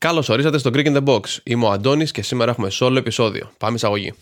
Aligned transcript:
Καλώς 0.00 0.28
ορίσατε 0.28 0.58
στο 0.58 0.70
Greek 0.74 0.86
in 0.86 0.96
the 0.96 1.04
Box. 1.04 1.20
Είμαι 1.42 1.64
ο 1.64 1.70
Αντώνης 1.70 2.10
και 2.10 2.22
σήμερα 2.22 2.50
έχουμε 2.50 2.68
solo 2.72 2.96
επεισόδιο. 2.96 3.50
Πάμε 3.58 3.76
εισαγωγή. 3.76 4.14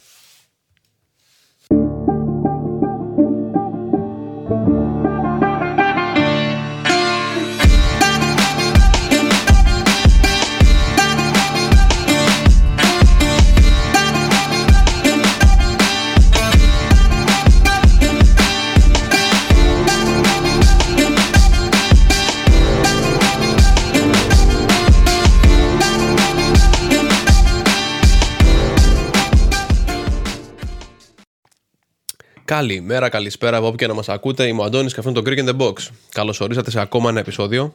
Καλημέρα, 32.47 33.09
καλησπέρα 33.09 33.57
από 33.57 33.67
όπου 33.67 33.77
και 33.77 33.87
να 33.87 33.95
μας 33.95 34.09
ακούτε. 34.09 34.47
Είμαι 34.47 34.61
ο 34.61 34.65
Αντώνης 34.65 34.95
και 34.95 35.01
αυτό 35.01 35.11
είναι 35.11 35.21
το 35.21 35.31
Greek 35.31 35.47
in 35.47 35.49
the 35.49 35.67
Box. 35.67 35.89
Καλώς 36.09 36.41
ορίσατε 36.41 36.71
σε 36.71 36.81
ακόμα 36.81 37.09
ένα 37.11 37.21
επεισόδιο. 37.21 37.75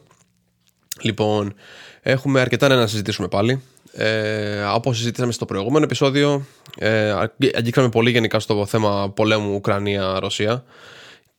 Λοιπόν, 1.00 1.54
έχουμε 2.00 2.40
αρκετά 2.40 2.68
να 2.68 2.86
συζητήσουμε 2.86 3.28
πάλι. 3.28 3.62
Ε, 3.92 4.62
Όπω 4.62 4.92
συζητήσαμε 4.92 5.32
στο 5.32 5.44
προηγούμενο 5.44 5.84
επεισόδιο, 5.84 6.46
ε, 6.78 7.14
αγγίξαμε 7.54 7.88
πολύ 7.88 8.10
γενικά 8.10 8.40
στο 8.40 8.66
θέμα 8.66 9.10
πολέμου 9.10 9.54
Ουκρανία-Ρωσία. 9.54 10.64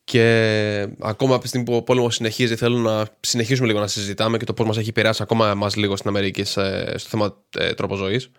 Και 0.04 0.88
ακόμα 1.00 1.32
από 1.34 1.42
τη 1.42 1.48
στιγμή 1.48 1.66
που 1.66 1.74
ο 1.74 1.82
πόλεμος 1.82 2.14
συνεχίζει, 2.14 2.56
θέλω 2.56 2.76
να 2.76 3.06
συνεχίσουμε 3.20 3.66
λίγο 3.66 3.80
να 3.80 3.86
συζητάμε 3.86 4.36
και 4.36 4.44
το 4.44 4.52
πώς 4.52 4.66
μας 4.66 4.76
έχει 4.76 4.88
επηρεάσει 4.88 5.22
ακόμα 5.22 5.50
εμά 5.50 5.70
λίγο 5.74 5.96
στην 5.96 6.08
Αμερική 6.08 6.44
στο 6.44 6.62
θέμα 6.96 7.36
ε, 7.58 7.74
τρόπος 7.74 7.98
ζωής. 7.98 8.30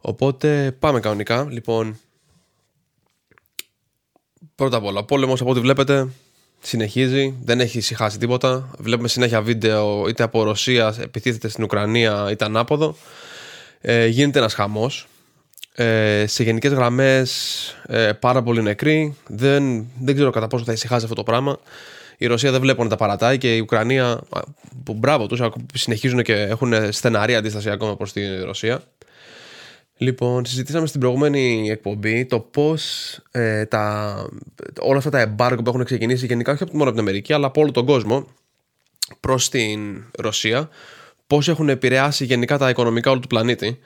Οπότε 0.00 0.76
πάμε 0.78 1.00
κανονικά. 1.00 1.46
Λοιπόν, 1.50 1.98
Πρώτα 4.58 4.76
απ' 4.76 4.84
όλα, 4.84 5.00
ο 5.00 5.04
πόλεμος 5.04 5.40
από 5.40 5.50
ό,τι 5.50 5.60
βλέπετε 5.60 6.08
συνεχίζει, 6.60 7.34
δεν 7.44 7.60
έχει 7.60 7.78
ησυχάσει 7.78 8.18
τίποτα. 8.18 8.70
Βλέπουμε 8.78 9.08
συνέχεια 9.08 9.42
βίντεο 9.42 10.08
είτε 10.08 10.22
από 10.22 10.42
Ρωσία 10.42 10.94
επιτίθεται 11.00 11.48
στην 11.48 11.64
Ουκρανία 11.64 12.28
είτε 12.30 12.44
ανάποδο. 12.44 12.96
Ε, 13.80 14.06
γίνεται 14.06 14.38
ένας 14.38 14.54
χαμός. 14.54 15.06
Ε, 15.74 16.24
σε 16.26 16.42
γενικές 16.42 16.72
γραμμές 16.72 17.52
ε, 17.86 18.12
πάρα 18.12 18.42
πολύ 18.42 18.62
νεκροί. 18.62 19.16
Δεν, 19.26 19.86
δεν 20.00 20.14
ξέρω 20.14 20.30
κατά 20.30 20.46
πόσο 20.46 20.64
θα 20.64 20.72
ησυχάσει 20.72 21.02
αυτό 21.02 21.16
το 21.16 21.22
πράγμα. 21.22 21.58
Η 22.16 22.26
Ρωσία 22.26 22.50
δεν 22.50 22.60
βλέπω 22.60 22.82
να 22.82 22.88
τα 22.88 22.96
παρατάει 22.96 23.38
και 23.38 23.56
η 23.56 23.60
Ουκρανία, 23.60 24.20
που 24.84 24.94
μπράβο 24.94 25.26
τους, 25.26 25.42
συνεχίζουν 25.74 26.22
και 26.22 26.34
έχουν 26.34 26.92
στεναρή 26.92 27.34
αντίσταση 27.34 27.70
ακόμα 27.70 27.96
προς 27.96 28.12
τη 28.12 28.36
Ρωσία. 28.36 28.82
Λοιπόν, 30.00 30.44
συζητήσαμε 30.44 30.86
στην 30.86 31.00
προηγούμενη 31.00 31.70
εκπομπή 31.70 32.26
το 32.26 32.40
πώς 32.40 33.12
ε, 33.30 33.64
όλα 34.80 34.98
αυτά 34.98 35.10
τα 35.10 35.20
εμπάργκο 35.20 35.62
που 35.62 35.70
έχουν 35.70 35.84
ξεκινήσει 35.84 36.26
γενικά 36.26 36.52
όχι 36.52 36.64
μόνο 36.64 36.82
από 36.82 36.90
την 36.90 37.00
Αμερική 37.00 37.32
αλλά 37.32 37.46
από 37.46 37.60
όλο 37.60 37.70
τον 37.70 37.86
κόσμο 37.86 38.26
προς 39.20 39.48
την 39.48 40.04
Ρωσία, 40.18 40.68
πώς 41.26 41.48
έχουν 41.48 41.68
επηρεάσει 41.68 42.24
γενικά 42.24 42.58
τα 42.58 42.68
οικονομικά 42.68 43.10
όλου 43.10 43.20
του 43.20 43.26
πλανήτη. 43.26 43.78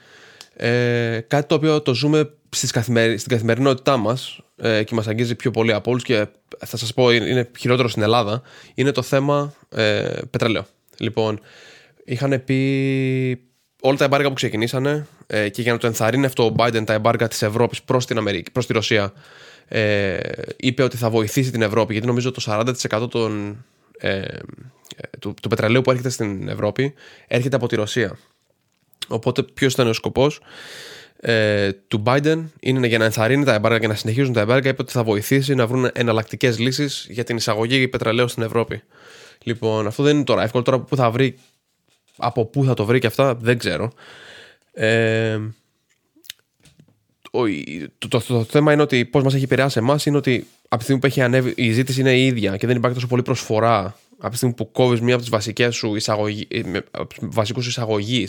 Ε, 0.55 1.19
κάτι 1.27 1.47
το 1.47 1.55
οποίο 1.55 1.81
το 1.81 1.93
ζούμε 1.93 2.33
στις 2.49 2.71
καθημερι... 2.71 3.17
στην 3.17 3.31
καθημερινότητά 3.31 3.97
μας 3.97 4.39
ε, 4.55 4.83
και 4.83 4.95
μας 4.95 5.07
αγγίζει 5.07 5.35
πιο 5.35 5.51
πολύ 5.51 5.73
από 5.73 5.91
όλους 5.91 6.03
και 6.03 6.27
θα 6.65 6.77
σας 6.77 6.93
πω 6.93 7.11
είναι 7.11 7.49
χειρότερο 7.59 7.87
στην 7.87 8.01
Ελλάδα, 8.01 8.41
είναι 8.73 8.91
το 8.91 9.01
θέμα 9.01 9.53
ε, 9.69 10.09
πετρελαίου. 10.29 10.65
Λοιπόν, 10.97 11.39
είχαν 12.05 12.43
πει 12.45 13.52
όλα 13.85 13.97
τα 13.97 14.03
εμπάργα 14.03 14.27
που 14.27 14.33
ξεκινήσανε 14.33 15.07
ε, 15.27 15.49
και 15.49 15.61
για 15.61 15.71
να 15.71 15.77
το 15.77 15.87
ενθαρρύνει 15.87 16.25
αυτό 16.25 16.45
ο 16.45 16.55
Biden 16.57 16.83
τα 16.85 16.93
εμπάργα 16.93 17.27
της 17.27 17.41
Ευρώπης 17.41 17.81
προς 17.81 18.05
την 18.05 18.17
Αμερική, 18.17 18.51
προς 18.51 18.65
τη 18.65 18.73
Ρωσία, 18.73 19.13
ε, 19.67 20.19
είπε 20.57 20.83
ότι 20.83 20.97
θα 20.97 21.09
βοηθήσει 21.09 21.51
την 21.51 21.61
Ευρώπη 21.61 21.91
γιατί 21.91 22.07
νομίζω 22.07 22.31
το 22.31 22.41
40% 22.45 23.09
των, 23.09 23.63
ε, 23.97 24.21
του, 25.19 25.33
του 25.41 25.49
πετρελαίου 25.49 25.81
που 25.81 25.91
έρχεται 25.91 26.09
στην 26.09 26.47
Ευρώπη 26.47 26.93
έρχεται 27.27 27.55
από 27.55 27.67
τη 27.67 27.75
Ρωσία. 27.75 28.17
Οπότε, 29.07 29.43
ποιος 29.43 29.73
ήταν 29.73 29.87
ο 29.87 29.93
σκοπός 29.93 30.41
ε, 31.19 31.71
του 31.87 32.03
Biden 32.05 32.43
είναι 32.59 32.87
για 32.87 32.97
να 32.97 33.05
ενθαρρύνει 33.05 33.45
τα 33.45 33.53
εμπάργα 33.53 33.79
και 33.79 33.87
να 33.87 33.95
συνεχίζουν 33.95 34.33
τα 34.33 34.39
εμπάργα. 34.39 34.69
Είπε 34.69 34.81
ότι 34.81 34.91
θα 34.91 35.03
βοηθήσει 35.03 35.55
να 35.55 35.67
βρουν 35.67 35.89
εναλλακτικές 35.93 36.59
λύσεις 36.59 37.07
για 37.09 37.23
την 37.23 37.35
εισαγωγή 37.35 37.87
πετρελαίου 37.87 38.27
στην 38.27 38.43
Ευρώπη. 38.43 38.83
Λοιπόν, 39.43 39.87
αυτό 39.87 40.03
δεν 40.03 40.15
είναι 40.15 40.23
τώρα 40.23 40.43
εύκολο. 40.43 40.63
Τώρα 40.63 40.79
που 40.79 40.95
θα 40.95 41.11
βρει 41.11 41.37
από 42.17 42.45
πού 42.45 42.63
θα 42.63 42.73
το 42.73 42.85
βρει 42.85 42.99
και 42.99 43.07
αυτά 43.07 43.35
δεν 43.35 43.57
ξέρω. 43.57 43.91
Ε, 44.73 45.39
το, 47.97 48.07
το, 48.07 48.21
το, 48.27 48.43
θέμα 48.43 48.73
είναι 48.73 48.81
ότι 48.81 49.05
πώς 49.05 49.23
μας 49.23 49.33
έχει 49.33 49.43
επηρεάσει 49.43 49.79
εμάς 49.79 50.05
είναι 50.05 50.17
ότι 50.17 50.47
από 50.63 50.77
τη 50.77 50.83
στιγμή 50.83 51.01
που 51.01 51.07
έχει 51.07 51.21
ανέβει, 51.21 51.53
η 51.55 51.71
ζήτηση 51.71 51.99
είναι 51.99 52.13
η 52.13 52.25
ίδια 52.25 52.57
και 52.57 52.67
δεν 52.67 52.75
υπάρχει 52.75 52.95
τόσο 52.95 53.07
πολύ 53.07 53.21
προσφορά 53.21 53.95
από 54.17 54.29
τη 54.29 54.35
στιγμή 54.35 54.55
που 54.55 54.71
κόβεις 54.71 55.01
μία 55.01 55.13
από 55.13 55.23
τις 55.23 55.31
βασικές 55.31 55.75
σου 55.75 55.95
εισαγωγή, 55.95 56.47
ε, 56.49 56.61
βασικούς 57.19 57.67
εισαγωγή 57.67 58.27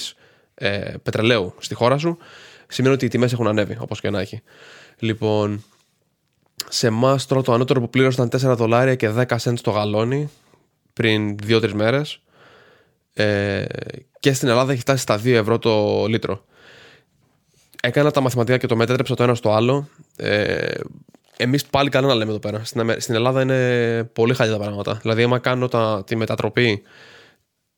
ε, 0.55 0.95
πετρελαίου 1.03 1.55
στη 1.59 1.75
χώρα 1.75 1.99
σου, 1.99 2.19
σημαίνει 2.69 2.95
ότι 2.95 3.05
οι 3.05 3.09
τιμές 3.09 3.33
έχουν 3.33 3.47
ανέβει, 3.47 3.77
όπως 3.81 4.01
και 4.01 4.11
να 4.11 4.21
έχει. 4.21 4.43
Λοιπόν, 4.99 5.65
σε 6.69 6.87
εμάς 6.87 7.27
τώρα 7.27 7.43
το 7.43 7.53
ανώτερο 7.53 7.81
που 7.81 7.91
πλήρωσαν 7.91 8.29
4 8.29 8.39
δολάρια 8.57 8.95
και 8.95 9.11
10 9.11 9.25
cents 9.27 9.59
το 9.63 9.71
γαλόνι 9.71 10.31
πριν 10.93 11.37
2-3 11.49 11.73
μέρες. 11.73 12.21
Ε, 13.15 13.65
και 14.21 14.33
στην 14.33 14.49
Ελλάδα 14.49 14.73
έχει 14.73 14.81
φτάσει 14.81 15.03
στα 15.03 15.17
2 15.19 15.27
ευρώ 15.27 15.59
το 15.59 16.05
λίτρο. 16.09 16.45
Έκανα 17.83 18.11
τα 18.11 18.21
μαθηματικά 18.21 18.57
και 18.57 18.67
το 18.67 18.77
μετέτρεψα 18.77 19.15
το 19.15 19.23
ένα 19.23 19.35
στο 19.35 19.53
άλλο. 19.53 19.89
Ε, 20.17 20.75
Εμείς 21.37 21.65
πάλι 21.67 21.89
καλά 21.89 22.07
να 22.07 22.15
λέμε 22.15 22.31
εδώ 22.31 22.39
πέρα. 22.39 22.65
Στην, 22.65 22.95
στην 23.01 23.15
Ελλάδα 23.15 23.43
είναι 23.43 24.05
πολύ 24.13 24.35
χαλιά 24.35 24.53
τα 24.53 24.59
πράγματα. 24.59 24.99
Δηλαδή, 25.03 25.23
άμα 25.23 25.39
κάνω 25.39 25.69
τα, 25.69 26.03
τη 26.07 26.17
μετατροπή 26.17 26.83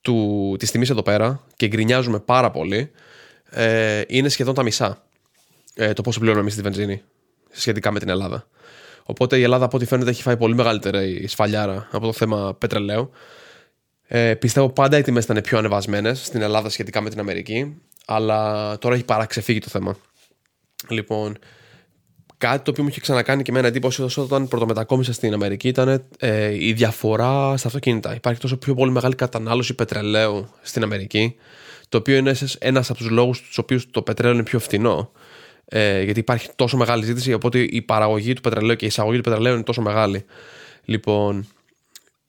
του, 0.00 0.56
της 0.58 0.70
τιμής 0.70 0.91
εδώ 0.91 1.02
πέρα 1.02 1.41
και 1.56 1.66
γκρινιάζουμε 1.66 2.18
πάρα 2.18 2.50
πολύ, 2.50 2.91
ε, 3.50 4.03
είναι 4.06 4.28
σχεδόν 4.28 4.54
τα 4.54 4.62
μισά 4.62 5.03
ε, 5.74 5.92
το 5.92 6.03
πόσο 6.03 6.18
πληρώνουμε 6.18 6.42
εμείς 6.44 6.56
τη 6.56 6.62
βενζίνη 6.62 7.03
σχετικά 7.50 7.91
με 7.91 7.98
την 7.98 8.08
Ελλάδα. 8.08 8.47
Οπότε 9.03 9.38
η 9.38 9.42
Ελλάδα, 9.42 9.64
από 9.64 9.76
ό,τι 9.76 9.86
φαίνεται, 9.86 10.10
έχει 10.10 10.22
φάει 10.22 10.36
πολύ 10.36 10.54
μεγαλύτερη 10.54 11.26
σφαλιάρα 11.28 11.88
από 11.91 12.06
το 12.06 12.12
θέμα 12.12 12.54
πετρελαίου. 12.58 13.10
Ε, 14.06 14.34
πιστεύω 14.34 14.68
πάντα 14.68 14.98
οι 14.98 15.02
τιμές 15.02 15.24
ήταν 15.24 15.40
πιο 15.40 15.58
ανεβασμένες 15.58 16.24
στην 16.24 16.42
Ελλάδα 16.42 16.68
σχετικά 16.68 17.00
με 17.00 17.10
την 17.10 17.18
Αμερική, 17.18 17.80
αλλά 18.06 18.78
τώρα 18.78 18.94
έχει 18.94 19.04
παραξεφύγει 19.04 19.58
το 19.58 19.68
θέμα. 19.68 19.96
Λοιπόν, 20.88 21.38
κάτι 22.38 22.64
το 22.64 22.70
οποίο 22.70 22.82
μου 22.82 22.88
είχε 22.88 23.00
ξανακάνει 23.00 23.42
και 23.42 23.50
εμένα 23.50 23.66
εντύπωση 23.66 24.06
όταν 24.16 24.48
πρωτομετακόμισα 24.48 25.12
στην 25.12 25.32
Αμερική 25.32 25.68
ήταν 25.68 26.04
ε, 26.18 26.64
η 26.64 26.72
διαφορά 26.72 27.56
στα 27.56 27.68
αυτοκίνητα. 27.68 28.14
Υπάρχει 28.14 28.40
τόσο 28.40 28.56
πιο 28.56 28.74
πολύ 28.74 28.90
μεγάλη 28.90 29.14
κατανάλωση 29.14 29.74
πετρελαίου 29.74 30.48
στην 30.62 30.82
Αμερική, 30.82 31.36
το 31.88 31.98
οποίο 31.98 32.16
είναι 32.16 32.34
ένας 32.58 32.90
από 32.90 32.98
τους 32.98 33.10
λόγους 33.10 33.42
τους 33.42 33.58
οποίους 33.58 33.90
το 33.90 34.02
πετρέλαιο 34.02 34.34
είναι 34.34 34.44
πιο 34.44 34.58
φθηνό. 34.58 35.10
Ε, 35.68 36.02
γιατί 36.02 36.20
υπάρχει 36.20 36.48
τόσο 36.56 36.76
μεγάλη 36.76 37.04
ζήτηση, 37.04 37.32
οπότε 37.32 37.58
η 37.58 37.82
παραγωγή 37.82 38.32
του 38.32 38.40
πετρελαίου 38.40 38.76
και 38.76 38.84
η 38.84 38.88
εισαγωγή 38.88 39.16
του 39.16 39.22
πετρελαίου 39.22 39.54
είναι 39.54 39.62
τόσο 39.62 39.82
μεγάλη. 39.82 40.24
Λοιπόν, 40.84 41.46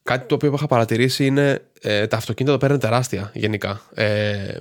Κάτι 0.07 0.28
το 0.28 0.35
οποίο 0.35 0.53
είχα 0.53 0.68
παρατηρήσει 0.68 1.25
είναι 1.25 1.62
ε, 1.81 2.07
τα 2.07 2.18
αυτοκίνητα 2.18 2.51
εδώ 2.51 2.66
πέρα 2.66 2.73
είναι 2.73 2.81
τεράστια 2.81 3.31
γενικά. 3.34 3.81
Ε, 3.94 4.57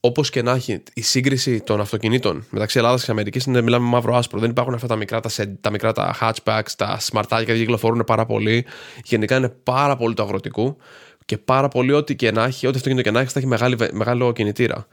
Όπως 0.00 0.30
και 0.30 0.42
να 0.42 0.52
έχει, 0.52 0.82
η 0.94 1.02
σύγκριση 1.02 1.60
των 1.60 1.80
αυτοκινήτων 1.80 2.46
μεταξύ 2.50 2.78
Ελλάδας 2.78 3.04
και 3.04 3.10
Αμερικής 3.10 3.44
είναι 3.44 3.60
μιλάμε 3.60 3.86
μαύρο-άσπρο. 3.86 4.40
Δεν 4.40 4.50
υπάρχουν 4.50 4.74
αυτά 4.74 4.86
τα 4.86 4.96
μικρά 4.96 5.20
τα, 5.20 5.30
τα, 5.60 5.70
μικρά, 5.70 5.92
τα 5.92 6.16
hatchbacks, 6.20 6.70
τα 6.76 6.96
σμαρτάκια 7.00 7.54
που 7.54 7.60
κυκλοφορούν 7.60 8.04
πάρα 8.04 8.26
πολύ. 8.26 8.66
Γενικά 9.04 9.36
είναι 9.36 9.48
πάρα 9.48 9.96
πολύ 9.96 10.14
το 10.14 10.22
αγροτικού 10.22 10.76
και 11.24 11.38
πάρα 11.38 11.68
πολύ 11.68 11.92
ό,τι 11.92 12.16
και 12.16 12.30
να 12.30 12.44
έχει, 12.44 12.66
ό,τι 12.66 12.76
αυτοκίνητο 12.76 13.08
και 13.08 13.14
να 13.14 13.20
έχει, 13.20 13.32
θα 13.32 13.38
έχει 13.38 13.48
μεγάλη, 13.48 13.76
μεγάλο 13.92 14.32
κινητήρα. 14.32 14.86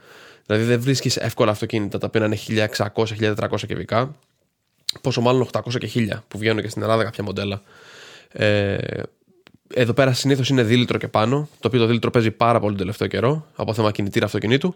Δηλαδή 0.46 0.64
δεν 0.64 0.80
βρίσκεις 0.80 1.16
εύκολα 1.16 1.50
αυτοκίνητα 1.50 1.98
τα 1.98 2.06
οποία 2.06 2.26
είναι 2.26 2.68
1600-1400 2.76 3.56
κυβικά. 3.66 4.16
Πόσο 5.00 5.20
μάλλον 5.20 5.48
800 5.52 5.78
και 5.78 5.90
1000 5.94 6.18
που 6.28 6.38
βγαίνουν 6.38 6.62
και 6.62 6.68
στην 6.68 6.82
Ελλάδα 6.82 7.04
κάποια 7.04 7.24
μοντέλα. 7.24 7.62
Ε, 8.32 8.76
εδώ 9.74 9.92
πέρα 9.92 10.12
συνήθως 10.12 10.48
είναι 10.48 10.62
δίλητρο 10.62 10.98
και 10.98 11.08
πάνω, 11.08 11.48
το 11.60 11.68
οποίο 11.68 11.80
το 11.80 11.86
δίλητρο 11.86 12.10
παίζει 12.10 12.30
πάρα 12.30 12.58
πολύ 12.58 12.70
τον 12.70 12.80
τελευταίο 12.80 13.08
καιρό 13.08 13.46
από 13.56 13.74
θέμα 13.74 13.90
κινητήρα 13.90 14.26
αυτοκινήτου. 14.26 14.74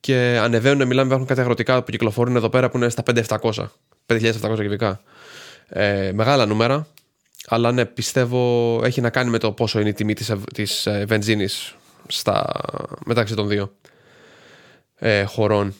Και 0.00 0.38
ανεβαίνουν, 0.42 0.86
μιλάμε, 0.86 1.06
υπάρχουν 1.06 1.26
κάτι 1.26 1.40
αγροτικά 1.40 1.82
που 1.82 1.90
κυκλοφορούν 1.90 2.36
εδώ 2.36 2.48
πέρα 2.48 2.70
που 2.70 2.76
είναι 2.76 2.88
στα 2.88 3.02
5700, 3.06 3.50
5700 4.06 4.56
κυβικά. 4.56 5.00
Ε, 5.68 6.12
μεγάλα 6.14 6.46
νούμερα, 6.46 6.86
αλλά 7.46 7.72
ναι, 7.72 7.84
πιστεύω 7.84 8.80
έχει 8.84 9.00
να 9.00 9.10
κάνει 9.10 9.30
με 9.30 9.38
το 9.38 9.52
πόσο 9.52 9.80
είναι 9.80 9.88
η 9.88 9.92
τιμή 9.92 10.14
της, 10.14 10.32
της 10.54 10.86
ε, 10.86 11.04
βενζίνης 11.08 11.76
στα, 12.06 12.60
μεταξύ 13.04 13.34
των 13.34 13.48
δύο 13.48 13.72
ε, 14.94 15.24
χωρών. 15.24 15.74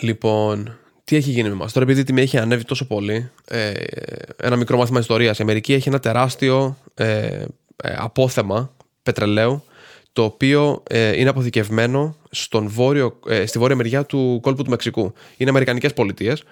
Λοιπόν, 0.00 0.78
τι 1.06 1.16
έχει 1.16 1.30
γίνει 1.30 1.48
με 1.48 1.54
εμά. 1.54 1.66
Τώρα, 1.66 1.82
επειδή 1.82 2.00
η 2.00 2.04
τιμή 2.04 2.20
έχει 2.20 2.38
ανέβει 2.38 2.64
τόσο 2.64 2.86
πολύ, 2.86 3.30
ε, 3.44 3.72
ένα 4.36 4.56
μικρό 4.56 4.76
μάθημα 4.76 4.98
ιστορίας. 4.98 5.38
Η 5.38 5.42
Αμερική 5.42 5.72
έχει 5.72 5.88
ένα 5.88 6.00
τεράστιο 6.00 6.76
ε, 6.94 7.44
ε, 7.82 7.94
απόθεμα 7.96 8.70
πετρελαίου, 9.02 9.62
το 10.12 10.22
οποίο 10.24 10.82
ε, 10.88 11.18
είναι 11.18 11.28
αποθηκευμένο 11.28 12.16
στον 12.30 12.68
βόρειο, 12.68 13.18
ε, 13.28 13.46
στη 13.46 13.58
βόρεια 13.58 13.76
μεριά 13.76 14.04
του 14.04 14.38
κόλπου 14.42 14.62
του 14.62 14.70
Μεξικού. 14.70 15.12
Είναι 15.36 15.50
Αμερικανικές 15.50 15.94
πολιτείες, 15.94 16.42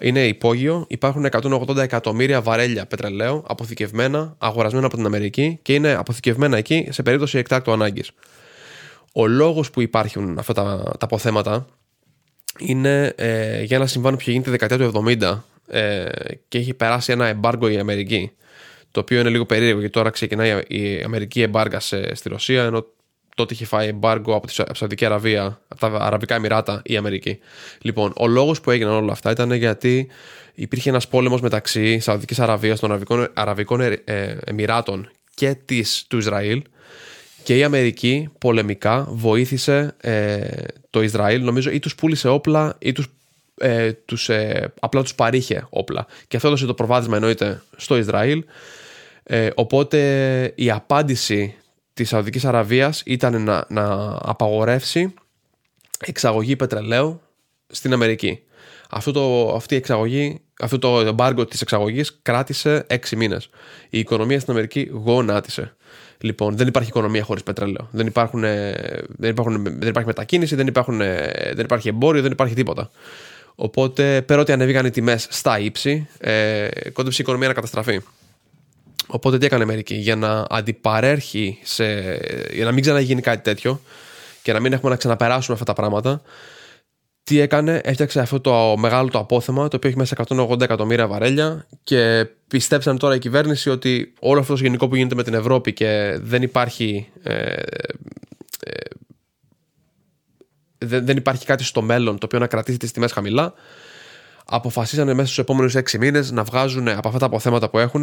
είναι 0.00 0.26
υπόγειο, 0.26 0.84
υπάρχουν 0.88 1.26
180 1.30 1.76
εκατομμύρια 1.76 2.42
βαρέλια 2.42 2.86
πετρελαίου 2.86 3.44
αποθηκευμένα, 3.46 4.34
αγορασμένα 4.38 4.86
από 4.86 4.96
την 4.96 5.06
Αμερική 5.06 5.58
και 5.62 5.74
είναι 5.74 5.92
αποθηκευμένα 5.92 6.56
εκεί 6.56 6.88
σε 6.90 7.02
περίπτωση 7.02 7.38
εκτάκτου 7.38 7.72
ανάγκης. 7.72 8.10
Ο 9.12 9.26
λόγος 9.26 9.70
που 9.70 9.80
υπάρχουν 9.80 10.38
αυτά 10.38 10.52
τα, 10.52 10.82
τα 10.82 11.04
αποθέματα 11.06 11.66
είναι 12.58 13.12
ε, 13.16 13.62
για 13.62 13.76
ένα 13.76 13.86
συμβάν 13.86 14.16
που 14.16 14.22
γίνεται 14.24 14.50
τη 14.50 14.50
δεκαετία 14.50 14.90
του 14.90 15.04
70 15.20 15.40
ε, 15.68 16.04
και 16.48 16.58
έχει 16.58 16.74
περάσει 16.74 17.12
ένα 17.12 17.26
εμπάργκο 17.26 17.68
η 17.68 17.78
Αμερική. 17.78 18.30
Το 18.90 19.00
οποίο 19.00 19.20
είναι 19.20 19.28
λίγο 19.28 19.46
περίεργο 19.46 19.78
γιατί 19.78 19.94
τώρα 19.94 20.10
ξεκινάει 20.10 20.60
η 20.66 21.02
Αμερική 21.02 21.42
εμπάργα 21.42 21.80
στη 22.12 22.28
Ρωσία, 22.28 22.64
ενώ 22.64 22.86
τότε 23.34 23.54
είχε 23.54 23.64
φάει 23.64 23.88
εμπάργκο 23.88 24.34
από 24.34 24.46
τη 24.46 24.52
Σαουδική 24.72 25.04
Αραβία, 25.04 25.60
από 25.68 25.80
τα 25.80 25.86
Αραβικά 25.86 26.34
Εμμυράτα 26.34 26.80
η 26.84 26.96
Αμερική. 26.96 27.38
Λοιπόν, 27.80 28.12
ο 28.16 28.26
λόγος 28.26 28.60
που 28.60 28.70
έγιναν 28.70 28.92
όλα 28.92 29.12
αυτά 29.12 29.30
ήταν 29.30 29.52
γιατί 29.52 30.08
υπήρχε 30.54 30.88
ένας 30.88 31.08
πόλεμος 31.08 31.40
μεταξύ 31.40 31.98
Σαουδικής 31.98 32.40
Αραβίας, 32.40 32.80
των 32.80 32.90
Αραβικών, 32.90 33.28
Αραβικών 33.34 33.80
ε, 33.80 34.38
Εμμυράτων 34.44 35.10
και 35.34 35.56
της, 35.64 36.04
του 36.08 36.18
Ισραήλ 36.18 36.62
και 37.48 37.56
η 37.56 37.64
Αμερική 37.64 38.28
πολεμικά 38.38 39.06
βοήθησε 39.10 39.94
ε, 40.00 40.48
το 40.90 41.02
Ισραήλ, 41.02 41.44
νομίζω, 41.44 41.70
ή 41.70 41.78
τους 41.78 41.94
πούλησε 41.94 42.28
όπλα 42.28 42.76
ή 42.78 42.92
τους, 42.92 43.06
ε, 43.58 43.92
τους, 43.92 44.28
ε, 44.28 44.72
απλά 44.80 45.02
τους 45.02 45.14
παρήχε 45.14 45.66
όπλα. 45.70 46.06
Και 46.28 46.36
αυτό 46.36 46.48
έδωσε 46.48 46.66
το 46.66 46.74
προβάδισμα 46.74 47.16
εννοείται 47.16 47.62
στο 47.76 47.96
Ισραήλ. 47.96 48.44
Ε, 49.22 49.50
οπότε 49.54 49.98
η 50.54 50.70
απάντηση 50.70 51.54
της 51.94 52.08
Σαουδικής 52.08 52.44
Αραβίας 52.44 53.02
ήταν 53.06 53.42
να, 53.42 53.66
να 53.68 54.16
απαγορεύσει 54.22 55.14
εξαγωγή 56.06 56.56
πετρελαίου 56.56 57.20
στην 57.66 57.92
Αμερική. 57.92 58.42
Αυτό 58.90 59.12
το, 59.12 59.54
αυτή 59.54 59.74
η 59.74 59.76
εξαγωγή, 59.76 60.40
αυτό 60.60 60.78
το 60.78 61.00
εμπάργκο 61.00 61.44
της 61.44 61.60
εξαγωγής 61.60 62.18
κράτησε 62.22 62.84
έξι 62.88 63.16
μήνες. 63.16 63.50
Η 63.90 63.98
οικονομία 63.98 64.40
στην 64.40 64.52
Αμερική 64.52 64.90
γονάτισε. 64.92 65.76
Λοιπόν, 66.20 66.56
δεν 66.56 66.66
υπάρχει 66.66 66.88
οικονομία 66.88 67.22
χωρίς 67.22 67.42
πετρέλαιο. 67.42 67.88
Δεν, 67.90 68.06
υπάρχουν, 68.06 68.40
δεν, 69.06 69.30
υπάρχουν, 69.30 69.62
δεν 69.62 69.88
υπάρχει 69.88 70.08
μετακίνηση, 70.08 70.54
δεν, 70.54 70.66
υπάρχουν, 70.66 70.98
δεν 71.54 71.64
υπάρχει 71.64 71.88
εμπόριο, 71.88 72.22
δεν 72.22 72.32
υπάρχει 72.32 72.54
τίποτα. 72.54 72.90
Οπότε, 73.54 74.22
πέρα 74.22 74.40
ότι 74.40 74.52
ανέβηκαν 74.52 74.86
οι 74.86 74.90
τιμές 74.90 75.26
στα 75.30 75.58
ύψη, 75.58 76.08
ε, 76.18 76.68
κόντεψε 76.92 77.20
η 77.20 77.24
οικονομία 77.24 77.48
να 77.48 77.54
καταστραφεί. 77.54 78.00
Οπότε, 79.06 79.38
τι 79.38 79.46
έκανε 79.46 79.62
η 79.62 79.64
Αμερική, 79.64 79.94
για 79.94 80.16
να 80.16 80.46
αντιπαρέρχει, 80.48 81.58
σε, 81.62 81.84
για 82.52 82.64
να 82.64 82.72
μην 82.72 82.82
ξαναγίνει 82.82 83.20
κάτι 83.20 83.42
τέτοιο 83.42 83.80
και 84.42 84.52
να 84.52 84.60
μην 84.60 84.72
έχουμε 84.72 84.90
να 84.90 84.96
ξαναπεράσουμε 84.96 85.52
αυτά 85.52 85.64
τα 85.64 85.72
πράγματα, 85.72 86.22
τι 87.22 87.40
έκανε, 87.40 87.80
έφτιαξε 87.84 88.20
αυτό 88.20 88.40
το 88.40 88.76
μεγάλο 88.76 89.08
το 89.08 89.18
απόθεμα, 89.18 89.68
το 89.68 89.76
οποίο 89.76 89.88
έχει 89.88 89.98
μέσα 89.98 90.16
180 90.28 90.60
εκατομμύρια 90.60 91.06
βαρέλια 91.06 91.66
και 91.82 92.26
πιστέψαν 92.48 92.98
τώρα 92.98 93.14
η 93.14 93.18
κυβέρνηση 93.18 93.70
ότι 93.70 94.12
όλο 94.20 94.40
αυτός 94.40 94.58
το 94.58 94.64
γενικό 94.64 94.88
που 94.88 94.96
γίνεται 94.96 95.14
με 95.14 95.22
την 95.22 95.34
Ευρώπη 95.34 95.72
και 95.72 96.18
δεν 96.20 96.42
υπάρχει. 96.42 97.08
Ε, 97.22 97.32
ε, 97.32 97.62
δεν, 100.78 101.06
δεν 101.06 101.16
υπάρχει 101.16 101.44
κάτι 101.44 101.64
στο 101.64 101.82
μέλλον 101.82 102.18
το 102.18 102.26
οποίο 102.26 102.38
να 102.38 102.46
κρατήσει 102.46 102.78
τις 102.78 102.92
τιμές 102.92 103.12
χαμηλά 103.12 103.54
αποφασίσανε 104.44 105.14
μέσα 105.14 105.26
στους 105.26 105.38
επόμενους 105.38 105.74
6 105.76 105.98
μήνες 105.98 106.30
να 106.30 106.42
βγάζουν 106.42 106.88
από 106.88 107.08
αυτά 107.08 107.20
τα 107.20 107.26
αποθέματα 107.26 107.68
που 107.70 107.78
έχουν 107.78 108.02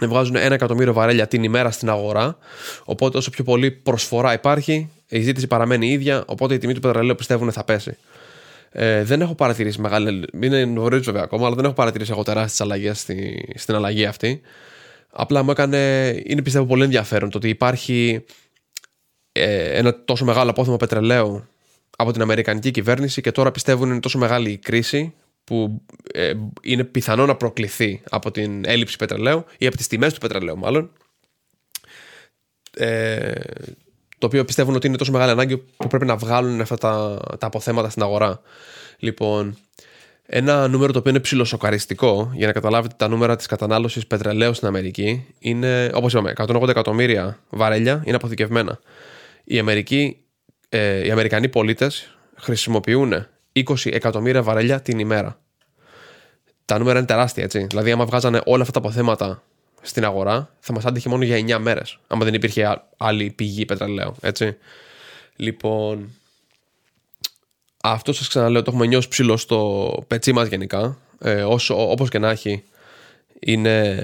να 0.00 0.08
βγάζουν 0.08 0.36
ένα 0.36 0.54
εκατομμύριο 0.54 0.92
βαρέλια 0.92 1.26
την 1.26 1.42
ημέρα 1.42 1.70
στην 1.70 1.90
αγορά 1.90 2.38
οπότε 2.84 3.18
όσο 3.18 3.30
πιο 3.30 3.44
πολύ 3.44 3.70
προσφορά 3.70 4.32
υπάρχει 4.32 4.90
η 5.08 5.20
ζήτηση 5.20 5.46
παραμένει 5.46 5.86
ίδια, 5.86 6.24
οπότε 6.26 6.54
η 6.54 6.58
τιμή 6.58 6.74
του 6.74 6.80
πετρελαίου 6.80 7.14
πιστεύουν 7.14 7.52
θα 7.52 7.64
πέσει. 7.64 7.96
Ε, 8.78 9.04
δεν 9.04 9.20
έχω 9.20 9.34
παρατηρήσει 9.34 9.80
μεγάλη. 9.80 10.24
Είναι 10.40 10.64
νωρίς 10.64 11.04
βέβαια 11.04 11.22
ακόμα, 11.22 11.46
αλλά 11.46 11.54
δεν 11.54 11.64
έχω 11.64 11.74
παρατηρήσει 11.74 12.10
εγώ 12.10 12.22
τεράστιες 12.22 12.60
αλλαγές 12.60 13.00
στη, 13.00 13.48
στην 13.54 13.74
αλλαγή 13.74 14.04
αυτή. 14.04 14.40
Απλά 15.10 15.42
μου 15.42 15.50
έκανε. 15.50 16.12
Είναι 16.24 16.42
πιστεύω 16.42 16.64
πολύ 16.66 16.82
ενδιαφέρον 16.82 17.30
το 17.30 17.38
ότι 17.38 17.48
υπάρχει 17.48 18.24
ε, 19.32 19.78
ένα 19.78 20.04
τόσο 20.04 20.24
μεγάλο 20.24 20.50
απόθεμα 20.50 20.76
πετρελαίου 20.76 21.48
από 21.96 22.12
την 22.12 22.22
Αμερικανική 22.22 22.70
κυβέρνηση 22.70 23.20
και 23.20 23.32
τώρα 23.32 23.50
πιστεύουν 23.50 23.90
είναι 23.90 24.00
τόσο 24.00 24.18
μεγάλη 24.18 24.50
η 24.50 24.58
κρίση 24.58 25.14
που 25.44 25.82
ε, 26.12 26.32
είναι 26.62 26.84
πιθανό 26.84 27.26
να 27.26 27.36
προκληθεί 27.36 28.02
από 28.10 28.30
την 28.30 28.64
έλλειψη 28.66 28.96
πετρελαίου 28.96 29.44
ή 29.58 29.66
από 29.66 29.76
τις 29.76 29.86
τιμές 29.86 30.12
του 30.12 30.20
πετρελαίου 30.20 30.58
μάλλον 30.58 30.90
ε, 32.76 33.32
το 34.18 34.26
οποίο 34.26 34.44
πιστεύουν 34.44 34.74
ότι 34.74 34.86
είναι 34.86 34.96
τόσο 34.96 35.12
μεγάλη 35.12 35.30
ανάγκη 35.30 35.56
που 35.56 35.86
πρέπει 35.86 36.04
να 36.04 36.16
βγάλουν 36.16 36.60
αυτά 36.60 36.76
τα, 36.76 37.18
τα 37.38 37.46
αποθέματα 37.46 37.90
στην 37.90 38.02
αγορά. 38.02 38.40
Λοιπόν, 38.98 39.56
ένα 40.26 40.68
νούμερο 40.68 40.92
το 40.92 40.98
οποίο 40.98 41.10
είναι 41.10 41.20
ψηλοσοκαριστικό 41.20 42.30
για 42.34 42.46
να 42.46 42.52
καταλάβετε 42.52 42.94
τα 42.98 43.08
νούμερα 43.08 43.36
της 43.36 43.46
κατανάλωσης 43.46 44.06
πετρελαίου 44.06 44.54
στην 44.54 44.68
Αμερική 44.68 45.26
είναι, 45.38 45.90
όπως 45.94 46.12
είπαμε, 46.12 46.32
180 46.36 46.68
εκατομμύρια 46.68 47.38
βαρέλια 47.50 48.02
είναι 48.04 48.16
αποθηκευμένα. 48.16 48.78
Οι, 49.44 49.58
Αμερικοί, 49.58 50.16
ε, 50.68 51.06
οι 51.06 51.10
Αμερικανοί 51.10 51.48
πολίτες 51.48 52.16
χρησιμοποιούν 52.36 53.26
20 53.52 53.62
εκατομμύρια 53.84 54.42
βαρέλια 54.42 54.80
την 54.80 54.98
ημέρα. 54.98 55.40
Τα 56.64 56.78
νούμερα 56.78 56.98
είναι 56.98 57.06
τεράστια, 57.06 57.44
έτσι. 57.44 57.66
Δηλαδή, 57.68 57.90
άμα 57.90 58.04
βγάζανε 58.04 58.40
όλα 58.44 58.62
αυτά 58.62 58.80
τα 58.80 58.88
αποθέματα 58.88 59.42
στην 59.86 60.04
αγορά 60.04 60.54
θα 60.60 60.72
μας 60.72 60.84
άντυχε 60.84 61.08
μόνο 61.08 61.24
για 61.24 61.58
9 61.58 61.60
μέρες. 61.60 61.98
Άμα 62.06 62.24
δεν 62.24 62.34
υπήρχε 62.34 62.82
άλλη 62.96 63.30
πηγή 63.30 63.64
πετρελαίου. 63.64 64.14
Έτσι. 64.20 64.56
Λοιπόν. 65.36 66.10
Αυτό 67.82 68.12
σας 68.12 68.28
ξαναλέω, 68.28 68.62
το 68.62 68.70
έχουμε 68.70 68.86
νιώσει 68.86 69.08
ψηλό 69.08 69.36
στο 69.36 69.90
πετσί 70.06 70.32
μας 70.32 70.48
γενικά. 70.48 70.98
Ε, 71.18 71.42
Όπως 71.68 72.08
και 72.10 72.18
να 72.18 72.30
έχει, 72.30 72.64
είναι 73.38 74.02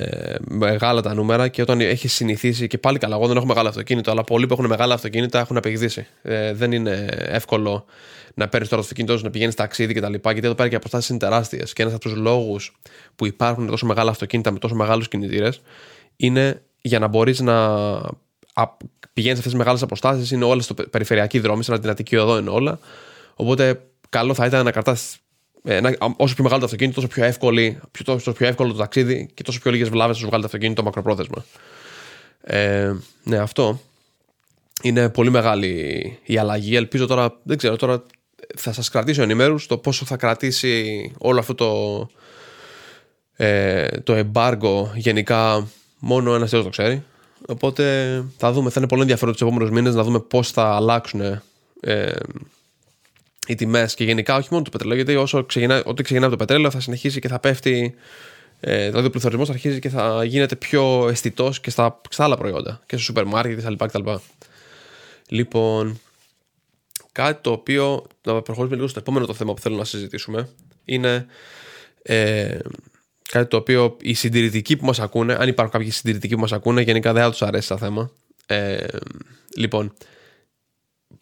μεγάλα 0.49 1.01
τα 1.01 1.15
νούμερα 1.15 1.49
και 1.49 1.63
όταν 1.63 1.81
έχει 1.81 2.09
συνηθίσει 2.09 2.67
και 2.67 2.79
πάλι 2.79 2.99
καλά, 2.99 3.17
εγώ 3.17 3.27
δεν 3.27 3.37
έχω 3.37 3.47
μεγάλο 3.47 3.69
αυτοκίνητο, 3.69 4.11
αλλά 4.11 4.25
πολλοί 4.25 4.47
που 4.47 4.53
έχουν 4.53 4.67
μεγάλα 4.67 4.95
αυτοκίνητα 4.95 5.39
έχουν 5.39 5.57
απεγδίσει. 5.57 6.07
Ε, 6.23 6.53
δεν 6.53 6.73
είναι 6.73 7.07
εύκολο 7.11 7.85
να 8.35 8.49
παίρνεις 8.49 8.69
το 8.69 8.77
αυτοκίνητό 8.77 9.19
σου, 9.19 9.25
να 9.25 9.31
πηγαίνεις 9.31 9.55
ταξίδι 9.55 9.95
κτλ. 9.95 10.13
Γιατί 10.13 10.47
εδώ 10.47 10.55
πέρα 10.55 10.69
και 10.69 10.75
οι 10.75 10.77
αποστάσεις 10.77 11.09
είναι 11.09 11.19
τεράστιες. 11.19 11.73
Και 11.73 11.83
ένας 11.83 11.95
από 11.95 12.03
τους 12.03 12.15
λόγους 12.15 12.81
που 13.17 13.27
υπάρχουν 13.27 13.67
τόσο 13.67 13.87
μεγάλα 13.87 14.11
αυτοκίνητα 14.11 14.51
με 14.51 14.59
τόσο 14.59 14.75
μεγάλους 14.75 15.09
κινητήρες 15.09 15.61
είναι 16.17 16.63
για 16.81 16.99
να 16.99 17.07
μπορείς 17.07 17.41
να 17.41 17.77
πηγαίνεις 19.13 19.39
σε 19.39 19.45
αυτές 19.45 19.45
τις 19.45 19.55
μεγάλες 19.55 19.83
αποστάσεις. 19.83 20.31
Είναι 20.31 20.45
όλες 20.45 20.65
στο 20.65 20.75
περιφερειακή 20.75 21.39
δρόμη, 21.39 21.65
σε 21.65 21.73
ένα 21.73 21.81
δυνατική 21.81 22.17
οδό 22.17 22.39
είναι 22.39 22.51
όλα. 22.51 22.79
Οπότε 23.35 23.81
καλό 24.09 24.35
θα 24.35 24.47
ήταν 24.47 24.65
να 24.65 24.71
κρατάς 24.71 25.17
ε, 25.65 25.81
όσο 26.17 26.35
πιο 26.35 26.43
μεγάλο 26.43 26.61
το 26.61 26.65
αυτοκίνητο, 26.65 26.95
τόσο 26.95 27.13
πιο, 27.15 27.25
εύκολη, 27.25 27.81
τόσο 28.05 28.33
πιο 28.33 28.47
εύκολο 28.47 28.73
το 28.73 28.79
ταξίδι 28.79 29.31
και 29.35 29.43
τόσο 29.43 29.61
πιο 29.61 29.71
λίγες 29.71 29.89
βλάβες 29.89 30.17
σου 30.17 30.27
βγάλει 30.27 30.43
το 30.43 30.47
αυτοκίνητο 30.47 30.83
μακροπρόθεσμα. 30.83 31.45
Ε, 32.41 32.93
ναι, 33.25 33.37
αυτό. 33.37 33.81
Είναι 34.83 35.09
πολύ 35.09 35.31
μεγάλη 35.31 36.19
η 36.25 36.39
αλλαγή. 36.39 36.77
Ελπίζω 36.77 37.07
τώρα, 37.07 37.39
δεν 37.43 37.57
ξέρω, 37.57 37.77
τώρα 37.77 38.03
θα 38.57 38.73
σας 38.73 38.89
κρατήσω 38.89 39.23
ενημέρους 39.23 39.67
το 39.67 39.79
πόσο 39.79 40.05
θα 40.05 40.17
κρατήσει 40.17 41.13
όλο 41.19 41.39
αυτό 41.39 41.55
το, 41.55 42.09
ε, 43.37 43.87
το 43.89 44.15
εμπάργκο 44.15 44.93
γενικά 44.95 45.69
μόνο 45.99 46.35
ένας 46.35 46.51
θεός 46.51 46.65
το 46.65 46.71
ξέρει. 46.71 47.03
Οπότε 47.47 47.85
θα 48.37 48.53
δούμε, 48.53 48.71
θα 48.71 48.75
είναι 48.79 48.89
πολύ 48.89 49.01
ενδιαφέρον 49.03 49.33
τους 49.33 49.43
επόμενους 49.43 49.71
μήνες 49.71 49.95
να 49.95 50.03
δούμε 50.03 50.21
πώς 50.21 50.51
θα 50.51 50.75
αλλάξουν 50.75 51.21
ε, 51.81 52.11
οι 53.47 53.55
τιμές 53.55 53.95
και 53.95 54.05
γενικά 54.05 54.37
όχι 54.37 54.49
μόνο 54.51 54.65
το 54.65 54.71
πετρέλαιο. 54.71 54.97
Γιατί 54.97 55.17
όσο 55.17 55.45
ξεκινά, 55.45 55.83
ό,τι 55.85 56.03
ξεκινάει 56.03 56.29
από 56.29 56.37
το 56.37 56.45
πετρέλαιο 56.45 56.71
θα 56.71 56.81
συνεχίσει 56.81 57.21
και 57.21 57.29
θα 57.29 57.39
πέφτει. 57.39 57.95
Ε, 58.61 58.89
δηλαδή 58.89 59.07
ο 59.07 59.11
πληθωρισμός 59.11 59.47
θα 59.47 59.53
αρχίζει 59.53 59.79
και 59.79 59.89
θα 59.89 60.25
γίνεται 60.25 60.57
πιο 60.57 61.09
αισθητός 61.09 61.61
και 61.61 61.71
στα, 61.71 62.01
στα 62.11 62.25
άλλα 62.25 62.37
προϊόντα. 62.37 62.83
Και 62.87 62.97
στο 62.97 63.05
σούπερ 63.05 63.25
μάρκετ 63.25 63.77
κτλ. 63.77 64.11
Λοιπόν, 65.29 66.01
κάτι 67.13 67.43
το 67.43 67.51
οποίο. 67.51 68.07
Να 68.25 68.43
προχωρήσουμε 68.43 68.77
λίγο 68.77 68.89
στο 68.89 68.99
επόμενο 68.99 69.27
το 69.27 69.35
θέμα 69.35 69.55
που 69.55 69.61
θέλω 69.61 69.77
να 69.77 69.85
συζητήσουμε. 69.85 70.49
Είναι 70.85 71.27
ε, 72.03 72.59
κάτι 73.33 73.49
το 73.49 73.57
οποίο 73.57 73.97
οι 74.01 74.15
συντηρητικοί 74.15 74.77
που 74.77 74.87
μας 74.87 75.01
ακούνε, 75.01 75.35
αν 75.35 75.49
υπάρχουν 75.49 75.79
κάποιοι 75.79 75.91
συντηρητικοί 75.91 76.35
που 76.35 76.41
μας 76.41 76.53
ακούνε, 76.53 76.81
γενικά 76.81 77.13
δεν 77.13 77.23
θα 77.23 77.31
τους 77.31 77.43
αρέσει 77.43 77.69
το 77.69 77.77
θέμα. 77.77 78.11
Ε, 78.47 78.87
λοιπόν, 79.57 79.95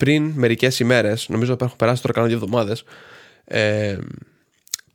πριν 0.00 0.32
μερικές 0.34 0.80
ημέρες, 0.80 1.28
νομίζω 1.28 1.52
ότι 1.52 1.64
έχουν 1.64 1.76
περάσει 1.76 2.02
τώρα 2.02 2.14
κάνα 2.14 2.26
δύο 2.26 2.36
εβδομάδες, 2.36 2.84
ε, 3.44 3.98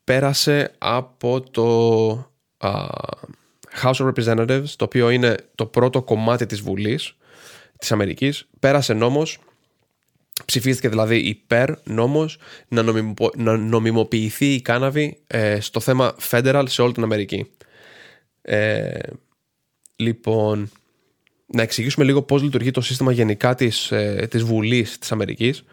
πέρασε 0.03 0.71
από 0.77 1.41
το 1.41 2.31
House 3.83 3.93
of 3.93 4.11
Representatives, 4.13 4.65
το 4.75 4.83
οποίο 4.85 5.09
είναι 5.09 5.35
το 5.55 5.65
πρώτο 5.65 6.01
κομμάτι 6.01 6.45
της 6.45 6.61
Βουλής 6.61 7.17
της 7.77 7.91
Αμερικής, 7.91 8.47
πέρασε 8.59 8.93
νόμος 8.93 9.39
Ψηφίστηκε 10.45 10.89
δηλαδή 10.89 11.17
υπέρ 11.17 11.69
νόμος 11.83 12.37
να, 12.67 12.83
να 13.35 13.57
νομιμοποιηθεί 13.57 14.53
η 14.53 14.61
κάναβη 14.61 15.17
ε, 15.27 15.59
στο 15.59 15.79
θέμα 15.79 16.15
federal 16.29 16.63
σε 16.67 16.81
όλη 16.81 16.93
την 16.93 17.03
Αμερική. 17.03 17.51
Ε, 18.41 18.99
λοιπόν, 19.95 20.71
να 21.55 21.61
εξηγήσουμε 21.61 22.05
λίγο 22.05 22.21
πώς 22.21 22.41
λειτουργεί 22.41 22.71
το 22.71 22.81
σύστημα 22.81 23.11
γενικά 23.11 23.55
της, 23.55 23.91
ε, 23.91 24.27
της 24.29 24.43
Βουλής 24.43 24.99
της 24.99 25.11
Αμερικής. 25.11 25.63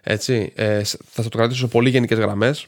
Έτσι, 0.00 0.52
ε, 0.54 0.82
θα 1.10 1.22
το 1.22 1.28
κρατήσω 1.28 1.60
σε 1.60 1.66
πολύ 1.66 1.90
γενικές 1.90 2.18
γραμμές. 2.18 2.66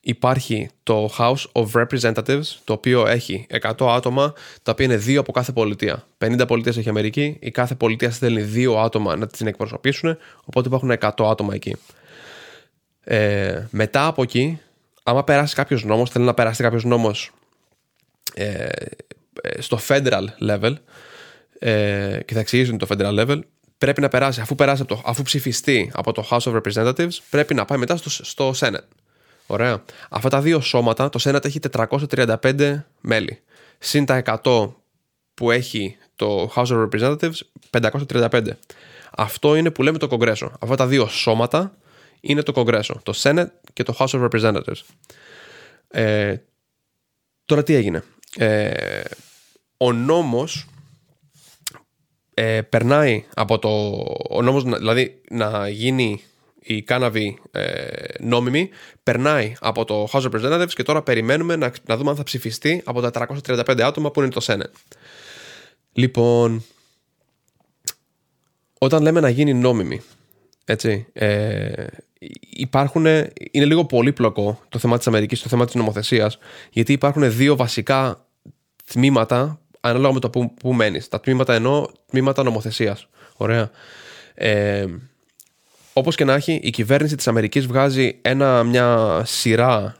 Υπάρχει 0.00 0.68
το 0.82 1.10
House 1.18 1.44
of 1.52 1.66
Representatives, 1.72 2.42
το 2.64 2.72
οποίο 2.72 3.06
έχει 3.06 3.46
100 3.50 3.94
άτομα, 3.94 4.32
τα 4.62 4.72
οποία 4.72 4.84
είναι 4.84 4.96
δύο 4.96 5.20
από 5.20 5.32
κάθε 5.32 5.52
πολιτεία. 5.52 6.06
50 6.18 6.46
πολιτείες 6.46 6.76
έχει 6.76 6.86
η 6.86 6.90
Αμερική, 6.90 7.36
η 7.40 7.50
κάθε 7.50 7.74
πολιτεία 7.74 8.10
στέλνει 8.10 8.42
δύο 8.42 8.78
άτομα 8.78 9.16
να 9.16 9.26
την 9.26 9.46
εκπροσωπήσουν, 9.46 10.18
οπότε 10.44 10.68
υπάρχουν 10.68 10.90
100 10.90 11.30
άτομα 11.30 11.54
εκεί. 11.54 11.76
Ε, 13.04 13.66
μετά 13.70 14.06
από 14.06 14.22
εκεί, 14.22 14.60
άμα 15.02 15.24
περάσει 15.24 15.54
κάποιος 15.54 15.84
νόμος, 15.84 16.10
θέλει 16.10 16.24
να 16.24 16.34
περάσει 16.34 16.62
κάποιος 16.62 16.84
νόμος 16.84 17.32
ε, 18.34 18.68
στο 19.58 19.78
federal 19.88 20.24
level, 20.48 20.74
ε, 21.66 22.20
και 22.24 22.34
θα 22.34 22.40
εξηγήσουν 22.40 22.78
το 22.78 22.86
federal 22.90 23.18
level, 23.18 23.38
πρέπει 23.78 24.00
να 24.00 24.08
περάσει, 24.08 24.40
αφού, 24.40 24.54
περάσει 24.54 24.82
από 24.82 24.94
το, 24.94 25.02
αφού 25.04 25.22
ψηφιστεί 25.22 25.90
από 25.94 26.12
το 26.12 26.28
House 26.30 26.38
of 26.38 26.60
Representatives, 26.60 27.12
πρέπει 27.30 27.54
να 27.54 27.64
πάει 27.64 27.78
μετά 27.78 27.96
στο, 27.96 28.10
στο 28.10 28.54
Senate. 28.60 28.86
Ωραία. 29.46 29.84
Αυτά 30.10 30.28
τα 30.28 30.40
δύο 30.40 30.60
σώματα, 30.60 31.08
το 31.08 31.20
Senate 31.22 31.44
έχει 31.44 31.60
435 31.72 32.82
μέλη. 33.00 33.40
Συν 33.78 34.04
τα 34.04 34.40
100 34.44 34.72
που 35.34 35.50
έχει 35.50 35.96
το 36.16 36.52
House 36.54 36.66
of 36.66 36.88
Representatives, 36.88 37.38
535. 37.70 38.46
Αυτό 39.16 39.56
είναι 39.56 39.70
που 39.70 39.82
λέμε 39.82 39.98
το 39.98 40.06
Κογκρέσο. 40.06 40.52
Αυτά 40.60 40.74
τα 40.74 40.86
δύο 40.86 41.06
σώματα 41.06 41.76
είναι 42.20 42.42
το 42.42 42.52
Κογκρέσο. 42.52 43.00
Το 43.02 43.12
Senate 43.16 43.46
και 43.72 43.82
το 43.82 43.96
House 43.98 44.06
of 44.06 44.28
Representatives. 44.28 44.80
Ε, 45.88 46.36
τώρα 47.44 47.62
τι 47.62 47.74
έγινε. 47.74 48.02
Ε, 48.36 49.02
ο 49.76 49.92
νόμος 49.92 50.66
ε, 52.34 52.62
περνάει 52.62 53.24
από 53.34 53.58
το. 53.58 53.68
Ο 54.30 54.42
νόμος, 54.42 54.62
δηλαδή 54.62 55.20
να 55.30 55.68
γίνει 55.68 56.22
η 56.60 56.82
κάναβη 56.82 57.38
ε, 57.50 57.84
νόμιμη, 58.20 58.68
περνάει 59.02 59.54
από 59.60 59.84
το 59.84 60.08
House 60.12 60.22
of 60.22 60.30
Representatives 60.30 60.72
και 60.74 60.82
τώρα 60.82 61.02
περιμένουμε 61.02 61.56
να, 61.56 61.72
να 61.86 61.96
δούμε 61.96 62.10
αν 62.10 62.16
θα 62.16 62.22
ψηφιστεί 62.22 62.82
από 62.84 63.00
τα 63.00 63.28
335 63.46 63.80
άτομα 63.80 64.10
που 64.10 64.20
είναι 64.20 64.30
το 64.30 64.40
Senate. 64.44 64.72
Λοιπόν, 65.92 66.64
όταν 68.78 69.02
λέμε 69.02 69.20
να 69.20 69.28
γίνει 69.28 69.54
νόμιμη, 69.54 70.00
έτσι, 70.64 71.06
ε, 71.12 71.86
υπάρχουν, 72.50 73.06
είναι 73.50 73.64
λίγο 73.64 73.84
πολύπλοκο 73.84 74.60
το 74.68 74.78
θέμα 74.78 74.98
της 74.98 75.06
Αμερικής, 75.06 75.42
το 75.42 75.48
θέμα 75.48 75.64
της 75.64 75.74
νομοθεσίας, 75.74 76.38
γιατί 76.70 76.92
υπάρχουν 76.92 77.36
δύο 77.36 77.56
βασικά 77.56 78.26
τμήματα 78.92 79.60
ανάλογα 79.88 80.12
με 80.12 80.20
το 80.20 80.30
που, 80.30 80.54
που 80.54 80.72
μένεις. 80.72 81.08
Τα 81.08 81.20
τμήματα 81.20 81.54
ενώ 81.54 81.90
τμήματα 82.10 82.42
νομοθεσίας. 82.42 83.08
Ωραία. 83.36 83.70
Ε, 84.34 84.86
Όπως 85.92 86.16
και 86.16 86.24
να 86.24 86.34
έχει, 86.34 86.60
η 86.62 86.70
κυβέρνηση 86.70 87.16
της 87.16 87.28
Αμερικής 87.28 87.66
βγάζει 87.66 88.18
ένα, 88.22 88.62
μια 88.62 89.20
σειρά 89.24 89.96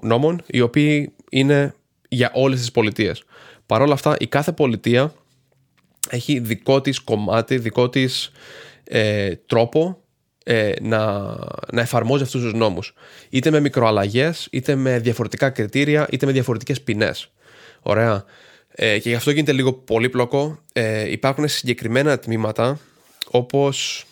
νόμων 0.00 0.42
οι 0.46 0.60
οποίοι 0.60 1.12
είναι 1.30 1.74
για 2.08 2.30
όλες 2.34 2.58
τις 2.58 2.70
πολιτείες. 2.70 3.22
Παρ' 3.66 3.82
όλα 3.82 3.92
αυτά, 3.92 4.16
η 4.18 4.26
κάθε 4.26 4.52
πολιτεία 4.52 5.12
έχει 6.10 6.38
δικό 6.38 6.80
της 6.80 6.98
κομμάτι, 7.00 7.58
δικό 7.58 7.88
της 7.88 8.32
ε, 8.84 9.34
τρόπο 9.46 10.02
ε, 10.44 10.72
να, 10.80 11.22
να 11.72 11.80
εφαρμόζει 11.80 12.22
αυτούς 12.22 12.42
τους 12.42 12.52
νόμους. 12.52 12.94
Είτε 13.28 13.50
με 13.50 13.60
μικροαλλαγές, 13.60 14.48
είτε 14.50 14.74
με 14.74 14.98
διαφορετικά 14.98 15.50
κριτήρια, 15.50 16.06
είτε 16.10 16.26
με 16.26 16.32
διαφορετικές 16.32 16.82
ποινές. 16.82 17.30
Ωραία. 17.82 18.24
Ε, 18.80 18.98
και 18.98 19.08
γι' 19.08 19.14
αυτό 19.14 19.30
γίνεται 19.30 19.52
λίγο 19.52 19.72
πολύπλοκο. 19.72 20.58
Ε, 20.72 21.10
υπάρχουν 21.10 21.48
συγκεκριμένα 21.48 22.18
τμήματα 22.18 22.80
όπως 23.30 24.06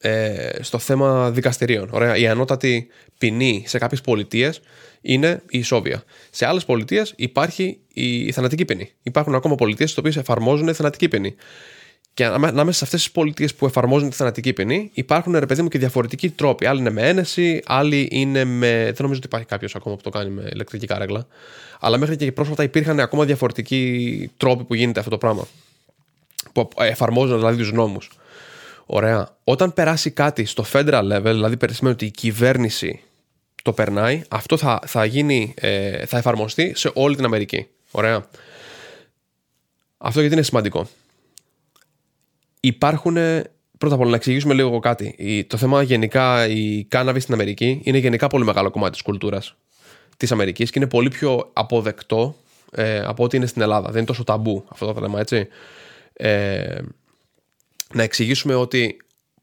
ε, 0.00 0.50
στο 0.60 0.78
θέμα 0.78 1.30
δικαστηρίων. 1.30 1.88
Ωραία. 1.92 2.16
Η 2.16 2.26
ανώτατη 2.26 2.88
ποινή 3.18 3.64
σε 3.66 3.78
κάποιες 3.78 4.00
πολιτείες 4.00 4.60
είναι 5.00 5.42
η 5.48 5.58
ισόβια. 5.58 6.02
Σε 6.30 6.46
άλλες 6.46 6.64
πολιτείες 6.64 7.12
υπάρχει 7.16 7.78
η 7.92 8.32
θανατική 8.32 8.64
ποινή. 8.64 8.90
Υπάρχουν 9.02 9.34
ακόμα 9.34 9.54
πολιτείες 9.54 9.88
στις 9.90 10.00
οποίες 10.00 10.16
εφαρμόζουν 10.16 10.74
θανατική 10.74 11.08
ποινή. 11.08 11.34
Και 12.14 12.24
ανάμεσα 12.24 12.78
σε 12.78 12.84
αυτές 12.84 13.02
τις 13.02 13.10
πολιτείες 13.10 13.54
που 13.54 13.66
εφαρμόζουν 13.66 14.10
τη 14.10 14.16
θανατική 14.16 14.52
ποινή, 14.52 14.90
υπάρχουν 14.94 15.38
ρε 15.38 15.46
παιδί 15.46 15.62
μου 15.62 15.68
και 15.68 15.78
διαφορετικοί 15.78 16.30
τρόποι. 16.30 16.66
Άλλοι 16.66 16.80
είναι 16.80 16.90
με 16.90 17.08
ένεση, 17.08 17.62
άλλοι 17.66 18.08
είναι 18.10 18.44
με. 18.44 18.82
Δεν 18.84 18.96
νομίζω 18.98 19.18
ότι 19.18 19.26
υπάρχει 19.26 19.46
κάποιος 19.46 19.74
ακόμα 19.74 19.96
που 19.96 20.02
το 20.02 20.10
κάνει 20.10 20.30
με 20.30 20.48
ηλεκτρική 20.52 20.86
κάρεγλα. 20.86 21.26
Αλλά 21.80 21.98
μέχρι 21.98 22.16
και 22.16 22.32
πρόσφατα 22.32 22.62
υπήρχαν 22.62 23.00
ακόμα 23.00 23.24
διαφορετικοί 23.24 24.30
τρόποι 24.36 24.64
που 24.64 24.74
γίνεται 24.74 24.98
αυτό 24.98 25.10
το 25.10 25.18
πράγμα. 25.18 25.46
Που 26.52 26.68
εφαρμόζουν 26.78 27.36
δηλαδή 27.36 27.56
τους 27.56 27.72
νόμους. 27.72 28.10
Ωραία. 28.86 29.36
Όταν 29.44 29.72
περάσει 29.72 30.10
κάτι 30.10 30.44
στο 30.44 30.64
federal 30.72 31.12
level, 31.12 31.22
δηλαδή 31.22 31.56
σημαίνει 31.70 31.94
ότι 31.94 32.04
η 32.04 32.10
κυβέρνηση 32.10 33.00
το 33.62 33.72
περνάει, 33.72 34.22
αυτό 34.28 34.56
θα, 34.56 34.80
θα, 34.86 35.04
γίνει, 35.04 35.54
ε, 35.56 36.06
θα 36.06 36.18
εφαρμοστεί 36.18 36.72
σε 36.76 36.90
όλη 36.94 37.16
την 37.16 37.24
Αμερική. 37.24 37.66
Ωραία. 37.90 38.26
Αυτό 39.98 40.20
γιατί 40.20 40.34
είναι 40.34 40.44
σημαντικό. 40.44 40.88
Υπάρχουν. 42.66 43.14
Πρώτα 43.78 43.94
απ' 43.94 44.00
όλα, 44.00 44.10
να 44.10 44.16
εξηγήσουμε 44.16 44.54
λίγο 44.54 44.78
κάτι. 44.78 45.44
Το 45.48 45.56
θέμα 45.56 45.82
γενικά, 45.82 46.48
η 46.48 46.84
κάναβη 46.84 47.20
στην 47.20 47.34
Αμερική 47.34 47.80
είναι 47.84 47.98
γενικά 47.98 48.26
πολύ 48.26 48.44
μεγάλο 48.44 48.70
κομμάτι 48.70 48.92
της 48.92 49.02
κουλτούρας 49.02 49.56
της 50.16 50.32
Αμερικής 50.32 50.70
και 50.70 50.78
είναι 50.78 50.88
πολύ 50.88 51.08
πιο 51.08 51.50
αποδεκτό 51.52 52.36
ε, 52.72 52.98
από 52.98 53.24
ό,τι 53.24 53.36
είναι 53.36 53.46
στην 53.46 53.62
Ελλάδα. 53.62 53.86
Δεν 53.86 53.96
είναι 53.96 54.06
τόσο 54.06 54.24
ταμπού 54.24 54.64
αυτό 54.68 54.92
το 54.92 55.00
θέμα, 55.00 55.20
έτσι. 55.20 55.48
Ε, 56.12 56.78
να 57.94 58.02
εξηγήσουμε 58.02 58.54
ότι 58.54 58.96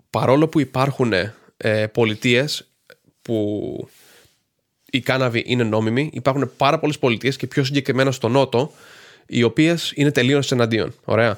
παρόλο 0.09 0.47
που 0.47 0.59
υπάρχουν 0.59 1.13
ε, 1.57 1.87
πολιτείες 1.87 2.67
που 3.21 3.89
η 4.91 4.99
κάναβη 4.99 5.43
είναι 5.45 5.63
νόμιμη, 5.63 6.09
υπάρχουν 6.13 6.51
πάρα 6.57 6.79
πολλές 6.79 6.99
πολιτείες 6.99 7.35
και 7.35 7.47
πιο 7.47 7.63
συγκεκριμένα 7.63 8.11
στο 8.11 8.27
Νότο, 8.27 8.71
οι 9.25 9.43
οποίες 9.43 9.91
είναι 9.95 10.11
τελείως 10.11 10.51
εναντίον. 10.51 10.93
Ωραία. 11.03 11.37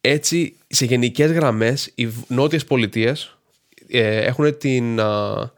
Έτσι, 0.00 0.56
σε 0.66 0.84
γενικές 0.84 1.32
γραμμές, 1.32 1.92
οι 1.94 2.08
νότιες 2.28 2.64
πολιτείες 2.64 3.38
ε, 3.88 4.16
έχουν 4.16 4.58
την, 4.58 5.00
α, 5.00 5.52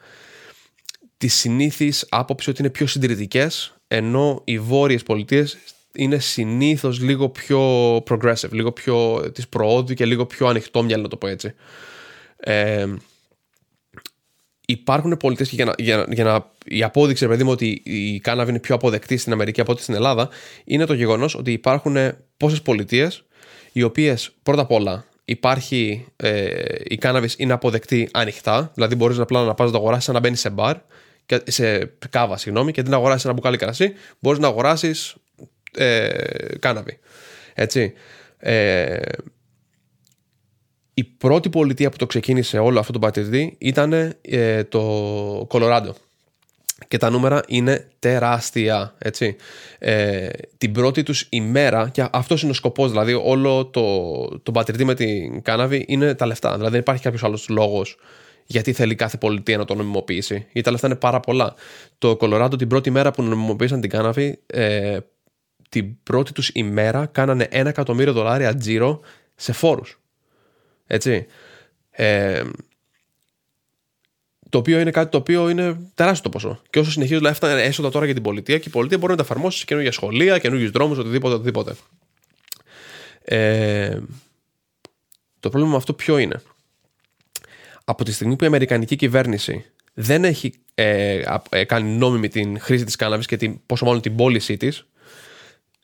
τη 1.16 1.28
συνήθις 1.28 2.06
άποψη 2.08 2.50
ότι 2.50 2.60
είναι 2.60 2.70
πιο 2.70 2.86
συντηρητικές, 2.86 3.74
ενώ 3.88 4.42
οι 4.44 4.58
βόρειες 4.58 5.02
πολιτείες 5.02 5.58
είναι 5.94 6.18
συνήθως 6.18 7.00
λίγο 7.00 7.28
πιο 7.28 7.96
progressive, 7.96 8.50
λίγο 8.50 8.72
πιο 8.72 9.30
τη 9.34 9.42
προόδου 9.48 9.94
και 9.94 10.04
λίγο 10.04 10.26
πιο 10.26 10.46
ανοιχτόμυαλο, 10.46 11.02
να 11.02 11.08
το 11.08 11.16
πω 11.16 11.26
έτσι. 11.26 11.54
Ε, 12.36 12.86
υπάρχουν 14.66 15.16
πολιτείες 15.16 15.48
και 15.48 15.54
για 15.54 15.64
να, 15.64 15.72
για, 15.78 16.06
για 16.10 16.24
να 16.24 16.50
η 16.64 16.82
απόδειξη, 16.82 17.26
παιδί 17.26 17.44
μου, 17.44 17.50
ότι 17.50 17.82
η 17.84 18.20
κάναβη 18.20 18.50
είναι 18.50 18.60
πιο 18.60 18.74
αποδεκτή 18.74 19.16
στην 19.16 19.32
Αμερική 19.32 19.60
από 19.60 19.72
ό,τι 19.72 19.82
στην 19.82 19.94
Ελλάδα, 19.94 20.28
είναι 20.64 20.84
το 20.84 20.94
γεγονός 20.94 21.34
ότι 21.34 21.52
υπάρχουν 21.52 21.96
πόσες 22.36 22.62
πολιτείες 22.62 23.24
οι 23.72 23.82
οποίες 23.82 24.30
πρώτα 24.42 24.62
απ' 24.62 24.70
όλα 24.70 25.04
υπάρχει 25.24 26.06
ε, 26.16 26.54
η 26.84 26.96
κάναβη 26.96 27.28
είναι 27.36 27.52
αποδεκτή 27.52 28.08
ανοιχτά, 28.12 28.70
δηλαδή 28.74 28.94
μπορείς 28.94 29.16
να 29.16 29.22
απλά 29.22 29.44
να 29.44 29.54
πας 29.54 29.66
να 29.66 29.72
το 29.72 29.78
αγοράσεις 29.78 30.08
να 30.08 30.20
μπαίνεις 30.20 30.40
σε 30.40 30.50
μπαρ, 30.50 30.76
σε 31.44 31.92
κάβα, 32.10 32.36
συγγνώμη, 32.36 32.72
και 32.72 32.80
αντί 32.80 32.90
να 32.90 32.96
αγοράσεις 32.96 33.24
ένα 33.24 33.34
μπουκάλι 33.34 33.56
κρασί, 33.56 33.92
μπορείς 34.18 34.38
να 34.38 34.46
αγοράσεις 34.46 35.14
ε, 35.76 36.08
κάναβη. 36.58 36.98
Έτσι. 37.54 37.92
Ε, 38.38 39.00
η 40.94 41.04
πρώτη 41.04 41.50
πολιτεία 41.50 41.90
που 41.90 41.96
το 41.96 42.06
ξεκίνησε 42.06 42.58
όλο 42.58 42.78
αυτό 42.78 42.92
το 42.92 42.98
πατηρτή 42.98 43.56
ήταν 43.58 43.92
ε, 44.20 44.64
το 44.64 44.80
Κολοράντο 45.48 45.94
και 46.88 46.96
τα 46.96 47.10
νούμερα 47.10 47.40
είναι 47.46 47.88
τεράστια. 47.98 48.94
Έτσι. 48.98 49.36
Ε, 49.78 50.28
την 50.58 50.72
πρώτη 50.72 51.02
τους 51.02 51.26
ημέρα, 51.30 51.88
και 51.88 52.08
αυτός 52.12 52.42
είναι 52.42 52.50
ο 52.50 52.54
σκοπός, 52.54 52.90
δηλαδή 52.90 53.20
όλο 53.24 53.66
το, 53.66 54.38
το 54.42 54.52
πατριτή 54.52 54.84
με 54.84 54.94
την 54.94 55.42
κάναβη 55.42 55.84
είναι 55.88 56.14
τα 56.14 56.26
λεφτά. 56.26 56.52
Δηλαδή 56.52 56.70
δεν 56.70 56.80
υπάρχει 56.80 57.02
κάποιος 57.02 57.24
άλλος 57.24 57.48
λόγος 57.48 57.96
γιατί 58.46 58.72
θέλει 58.72 58.94
κάθε 58.94 59.16
πολιτεία 59.16 59.56
να 59.56 59.64
το 59.64 59.74
νομιμοποιήσει. 59.74 60.34
Γιατί 60.34 60.62
τα 60.62 60.70
λεφτά 60.70 60.86
είναι 60.86 60.96
πάρα 60.96 61.20
πολλά. 61.20 61.54
Το 61.98 62.16
Κολοράντο 62.16 62.56
την 62.56 62.68
πρώτη 62.68 62.90
μέρα 62.90 63.10
που 63.10 63.22
νομιμοποίησαν 63.22 63.80
την 63.80 63.90
κάναβη, 63.90 64.40
ε, 64.46 64.98
την 65.68 66.02
πρώτη 66.02 66.32
τους 66.32 66.50
ημέρα 66.54 67.06
κάνανε 67.06 67.46
ένα 67.50 67.68
εκατομμύριο 67.68 68.12
δολάρια 68.12 68.54
τζίρο 68.54 69.00
σε 69.34 69.52
φόρους. 69.52 70.00
Έτσι. 70.86 71.26
Ε, 71.90 72.42
το 74.52 74.58
οποίο 74.58 74.80
είναι 74.80 74.90
κάτι 74.90 75.10
το 75.10 75.16
οποίο 75.16 75.48
είναι 75.48 75.76
τεράστιο 75.94 76.22
το 76.22 76.28
ποσό. 76.28 76.60
Και 76.70 76.78
όσο 76.78 76.90
συνεχίζουν 76.90 77.22
να 77.22 77.28
έφτανε 77.28 77.62
έσοδα 77.62 77.90
τώρα 77.90 78.04
για 78.04 78.14
την 78.14 78.22
πολιτεία 78.22 78.58
και 78.58 78.68
η 78.68 78.70
πολιτεία 78.70 78.98
μπορεί 78.98 79.10
να 79.10 79.16
τα 79.16 79.22
εφαρμόσει 79.22 79.58
σε 79.58 79.64
καινούργια 79.64 79.92
σχολεία, 79.92 80.38
καινούργιους 80.38 80.70
δρόμους, 80.70 80.98
οτιδήποτε, 80.98 81.34
οτιδήποτε. 81.34 81.74
Ε, 83.24 83.98
το 85.40 85.48
πρόβλημα 85.48 85.70
με 85.70 85.76
αυτό 85.76 85.92
ποιο 85.92 86.18
είναι; 86.18 86.42
Από 87.84 88.04
τη 88.04 88.12
στιγμή 88.12 88.36
που 88.36 88.44
η 88.44 88.46
Αμερικανική 88.46 88.96
κυβέρνηση 88.96 89.64
δεν 89.94 90.24
έχει 90.24 90.54
ε, 90.74 91.22
ε, 91.50 91.64
κάνει 91.64 91.96
νόμιμη 91.96 92.28
την 92.28 92.60
χρήση 92.60 92.84
της 92.84 92.96
κάναβης 92.96 93.26
και 93.26 93.36
την, 93.36 93.60
πόσο 93.66 93.84
μάλλον 93.84 94.00
την 94.00 94.16
πώλησή 94.16 94.56
της, 94.56 94.86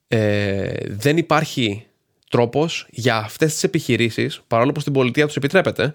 ε, 0.09 0.73
δεν 0.87 1.17
υπάρχει 1.17 1.87
τρόπος 2.31 2.87
για 2.91 3.17
αυτές 3.17 3.53
τις 3.53 3.63
επιχειρήσεις, 3.63 4.41
παρόλο 4.47 4.73
που 4.73 4.81
στην 4.81 4.93
πολιτεία 4.93 5.27
τους 5.27 5.37
επιτρέπεται, 5.37 5.95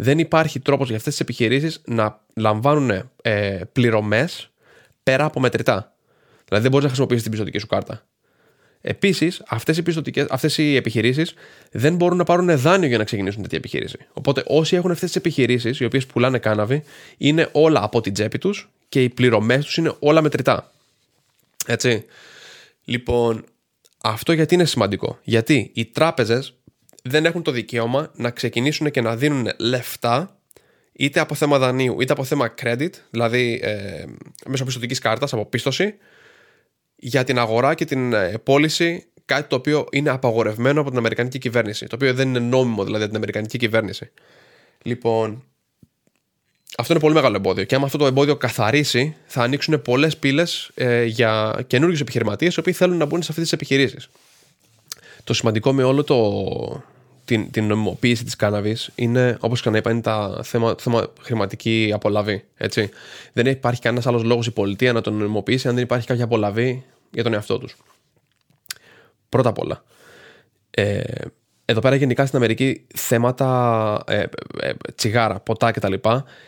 δεν 0.00 0.18
υπάρχει 0.18 0.60
τρόπος 0.60 0.88
για 0.88 0.96
αυτές 0.96 1.12
τις 1.12 1.20
επιχειρήσεις 1.20 1.80
να 1.84 2.20
λαμβάνουν 2.34 3.10
ε, 3.22 3.60
πληρωμές 3.72 4.50
πέρα 5.02 5.24
από 5.24 5.40
μετρητά. 5.40 5.92
Δηλαδή 6.44 6.62
δεν 6.62 6.70
μπορείς 6.70 6.82
να 6.82 6.88
χρησιμοποιήσεις 6.88 7.22
την 7.22 7.30
πιστοτική 7.30 7.58
σου 7.58 7.66
κάρτα. 7.66 8.06
Επίσης, 8.80 9.42
αυτές 9.48 9.78
οι, 9.78 9.82
αυτές 10.30 10.58
οι 10.58 10.76
επιχειρήσεις 10.76 11.34
δεν 11.70 11.96
μπορούν 11.96 12.16
να 12.16 12.24
πάρουν 12.24 12.58
δάνειο 12.58 12.88
για 12.88 12.98
να 12.98 13.04
ξεκινήσουν 13.04 13.42
τέτοια 13.42 13.58
επιχείρηση. 13.58 13.98
Οπότε, 14.12 14.42
όσοι 14.46 14.76
έχουν 14.76 14.90
αυτές 14.90 15.08
τις 15.08 15.16
επιχειρήσεις, 15.16 15.80
οι 15.80 15.84
οποίες 15.84 16.06
πουλάνε 16.06 16.38
κάναβη, 16.38 16.82
είναι 17.16 17.48
όλα 17.52 17.82
από 17.82 18.00
την 18.00 18.12
τσέπη 18.12 18.38
τους 18.38 18.70
και 18.88 19.02
οι 19.02 19.08
πληρωμές 19.08 19.64
τους 19.64 19.76
είναι 19.76 19.94
όλα 19.98 20.22
μετρητά. 20.22 20.72
Έτσι. 21.66 22.04
Λοιπόν, 22.84 23.44
αυτό 24.02 24.32
γιατί 24.32 24.54
είναι 24.54 24.64
σημαντικό. 24.64 25.18
Γιατί 25.22 25.70
οι 25.74 25.84
τράπεζες 25.84 26.57
δεν 27.08 27.24
έχουν 27.24 27.42
το 27.42 27.50
δικαίωμα 27.50 28.10
να 28.14 28.30
ξεκινήσουν 28.30 28.90
και 28.90 29.00
να 29.00 29.16
δίνουν 29.16 29.48
λεφτά 29.58 30.38
είτε 30.92 31.20
από 31.20 31.34
θέμα 31.34 31.58
δανείου 31.58 32.00
είτε 32.00 32.12
από 32.12 32.24
θέμα 32.24 32.54
credit, 32.62 32.90
δηλαδή 33.10 33.60
ε, 33.62 34.04
μέσω 34.46 34.64
πιστοτική 34.64 34.94
κάρτας, 34.94 35.32
από 35.32 35.46
πίστοση, 35.46 35.94
για 36.96 37.24
την 37.24 37.38
αγορά 37.38 37.74
και 37.74 37.84
την 37.84 38.12
ε, 38.12 38.38
πώληση 38.42 39.06
κάτι 39.24 39.48
το 39.48 39.56
οποίο 39.56 39.86
είναι 39.90 40.10
απαγορευμένο 40.10 40.80
από 40.80 40.88
την 40.88 40.98
Αμερικανική 40.98 41.38
κυβέρνηση. 41.38 41.86
Το 41.86 41.94
οποίο 41.94 42.14
δεν 42.14 42.28
είναι 42.28 42.38
νόμιμο 42.38 42.84
δηλαδή 42.84 43.02
από 43.02 43.06
την 43.06 43.16
Αμερικανική 43.16 43.58
κυβέρνηση. 43.58 44.10
Λοιπόν, 44.82 45.44
αυτό 46.76 46.92
είναι 46.92 47.02
πολύ 47.02 47.14
μεγάλο 47.14 47.36
εμπόδιο. 47.36 47.64
Και 47.64 47.74
άμα 47.74 47.84
αυτό 47.84 47.98
το 47.98 48.06
εμπόδιο 48.06 48.36
καθαρίσει, 48.36 49.16
θα 49.26 49.42
ανοίξουν 49.42 49.82
πολλές 49.82 50.16
πύλες 50.16 50.70
ε, 50.74 51.04
για 51.04 51.64
καινούριους 51.66 52.00
επιχειρηματίες 52.00 52.54
οι 52.54 52.60
οποίοι 52.60 52.72
θέλουν 52.72 52.96
να 52.96 53.04
μπουν 53.04 53.22
σε 53.22 53.28
αυτές 53.30 53.44
τις 53.44 53.52
επιχειρήσεις. 53.52 54.08
Το 55.24 55.34
σημαντικό 55.34 55.72
με 55.72 55.82
όλο 55.82 56.04
το, 56.04 56.16
την, 57.28 57.50
την 57.50 57.66
νομιμοποίηση 57.66 58.24
της 58.24 58.36
κάναβη 58.36 58.76
είναι, 58.94 59.36
όπως 59.40 59.60
ξαναείπα, 59.60 59.90
είναι 59.90 60.00
τα 60.00 60.40
θέμα, 60.42 60.74
το 60.74 60.80
θέμα 60.82 61.12
χρηματική 61.20 61.90
απολαβή. 61.94 62.44
Έτσι. 62.56 62.90
Δεν 63.32 63.46
υπάρχει 63.46 63.80
κανένας 63.80 64.06
άλλος 64.06 64.22
λόγος 64.22 64.46
η 64.46 64.50
πολιτεία 64.50 64.92
να 64.92 65.00
τον 65.00 65.14
νομιμοποιήσει 65.14 65.68
αν 65.68 65.74
δεν 65.74 65.82
υπάρχει 65.82 66.06
κάποια 66.06 66.24
απολαβή 66.24 66.84
για 67.10 67.22
τον 67.22 67.34
εαυτό 67.34 67.58
τους. 67.58 67.76
Πρώτα 69.28 69.48
απ' 69.48 69.58
όλα. 69.58 69.84
Ε, 70.70 71.02
εδώ 71.64 71.80
πέρα 71.80 71.94
γενικά 71.94 72.26
στην 72.26 72.38
Αμερική 72.38 72.86
θέματα 72.94 74.02
ε, 74.06 74.24
ε, 74.60 74.72
τσιγάρα, 74.94 75.40
ποτά 75.40 75.70
κτλ. 75.70 75.94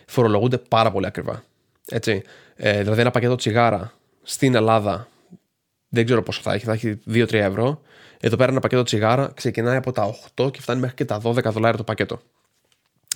φορολογούνται 0.07 0.59
πάρα 0.59 0.91
πολύ 0.91 1.07
ακριβά. 1.07 1.43
Έτσι. 1.87 2.23
Ε, 2.57 2.79
δηλαδή 2.83 3.01
ένα 3.01 3.11
πακέτο 3.11 3.35
τσιγάρα 3.35 3.93
στην 4.23 4.55
Ελλάδα 4.55 5.09
δεν 5.89 6.05
ξέρω 6.05 6.23
πόσο 6.23 6.41
θα 6.43 6.53
έχει, 6.53 6.65
θα 6.65 6.73
έχει 6.73 7.01
2-3 7.13 7.33
ευρώ. 7.33 7.81
Εδώ 8.21 8.37
πέρα 8.37 8.51
ένα 8.51 8.61
πακέτο 8.61 8.83
τσιγάρα 8.83 9.33
ξεκινάει 9.35 9.77
από 9.77 9.93
τα 9.93 10.15
8 10.37 10.53
και 10.53 10.61
φτάνει 10.61 10.81
μέχρι 10.81 10.97
και 10.97 11.05
τα 11.05 11.21
12 11.25 11.43
δολάρια 11.43 11.77
το 11.77 11.85
πακέτο. 11.85 12.21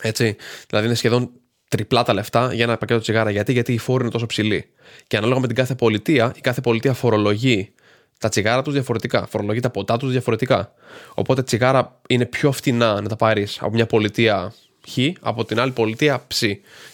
Έτσι. 0.00 0.36
Δηλαδή 0.68 0.86
είναι 0.86 0.94
σχεδόν 0.94 1.30
τριπλά 1.68 2.02
τα 2.02 2.14
λεφτά 2.14 2.54
για 2.54 2.64
ένα 2.64 2.76
πακέτο 2.76 3.00
τσιγάρα. 3.00 3.30
Γιατί, 3.30 3.52
Γιατί 3.52 3.72
η 3.72 3.78
φόρη 3.78 4.02
είναι 4.02 4.12
τόσο 4.12 4.26
ψηλή. 4.26 4.68
Και 5.06 5.16
ανάλογα 5.16 5.40
με 5.40 5.46
την 5.46 5.56
κάθε 5.56 5.74
πολιτεία, 5.74 6.32
η 6.36 6.40
κάθε 6.40 6.60
πολιτεία 6.60 6.92
φορολογεί 6.92 7.72
τα 8.18 8.28
τσιγάρα 8.28 8.62
τους 8.62 8.72
διαφορετικά, 8.72 9.26
φορολογεί 9.26 9.60
τα 9.60 9.70
ποτά 9.70 9.96
τους 9.96 10.10
διαφορετικά. 10.10 10.72
Οπότε 11.14 11.42
τσιγάρα 11.42 12.00
είναι 12.08 12.26
πιο 12.26 12.52
φτηνά 12.52 13.00
να 13.00 13.08
τα 13.08 13.16
πάρεις 13.16 13.58
από 13.60 13.70
μια 13.70 13.86
πολιτεία 13.86 14.54
Χ, 14.88 14.98
από 15.20 15.44
την 15.44 15.60
άλλη 15.60 15.72
πολιτεία 15.72 16.24
Ψ. 16.26 16.42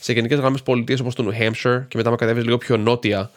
Σε 0.01 0.13
γενικές 0.13 0.39
γραμμές 0.39 0.63
πολιτείες 0.63 1.01
όπως 1.01 1.15
το 1.15 1.31
New 1.31 1.43
Hampshire 1.43 1.85
και 1.89 1.97
μετά 1.97 2.11
με 2.11 2.17
κατέβεις 2.17 2.45
λίγο 2.45 2.59
πιο 2.59 2.77
νότια, 2.77 3.31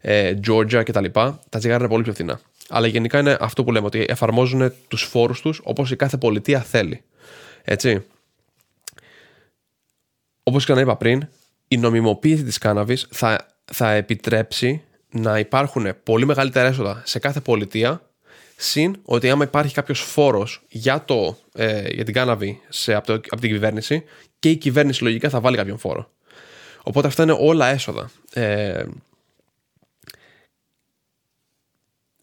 ε, 0.00 0.34
Georgia 0.46 0.82
κτλ., 0.84 1.04
τα 1.48 1.58
τσιγάρα 1.58 1.78
είναι 1.78 1.88
πολύ 1.88 2.02
πιο 2.02 2.12
φθηνά. 2.12 2.40
Αλλά 2.70 2.86
γενικά 2.86 3.18
είναι 3.18 3.36
αυτό 3.40 3.64
που 3.64 3.72
λέμε, 3.72 3.86
ότι 3.86 4.04
εφαρμόζουν 4.08 4.72
τους 4.88 5.02
φόρους 5.02 5.40
τους 5.40 5.60
όπως 5.62 5.90
η 5.90 5.96
κάθε 5.96 6.16
πολιτεία 6.16 6.60
θέλει. 6.60 7.02
Έτσι. 7.62 8.04
Όπως 10.42 10.64
και 10.64 10.74
να 10.74 10.80
είπα 10.80 10.96
πριν, 10.96 11.28
η 11.68 11.76
νομιμοποίηση 11.76 12.44
της 12.44 12.58
κάναβης 12.58 13.06
θα, 13.10 13.46
θα 13.64 13.90
επιτρέψει 13.90 14.82
να 15.10 15.38
υπάρχουν 15.38 15.86
πολύ 16.02 16.26
μεγαλύτερα 16.26 16.68
έσοδα 16.68 17.02
σε 17.04 17.18
κάθε 17.18 17.40
πολιτεία 17.40 18.10
Συν 18.62 18.96
ότι 19.04 19.30
άμα 19.30 19.44
υπάρχει 19.44 19.74
κάποιος 19.74 20.00
φόρος 20.00 20.62
για, 20.68 21.04
ε, 21.54 21.88
για 21.88 22.04
την 22.04 22.14
κάναβη 22.14 22.60
σε, 22.68 22.94
από, 22.94 23.06
το, 23.06 23.12
από 23.12 23.40
την 23.40 23.50
κυβέρνηση 23.50 24.04
και 24.38 24.50
η 24.50 24.56
κυβέρνηση 24.56 25.02
λογικά 25.02 25.28
θα 25.28 25.40
βάλει 25.40 25.56
κάποιον 25.56 25.78
φόρο. 25.78 26.10
Οπότε 26.82 27.06
αυτά 27.06 27.22
είναι 27.22 27.36
όλα 27.38 27.66
έσοδα. 27.66 28.10
Ε, 28.32 28.84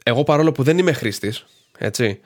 εγώ 0.07 0.23
παρόλο 0.23 0.51
που 0.51 0.63
δεν 0.63 0.77
είμαι 0.77 0.91
χρήστης, 0.91 1.45
έτσι, 1.77 2.19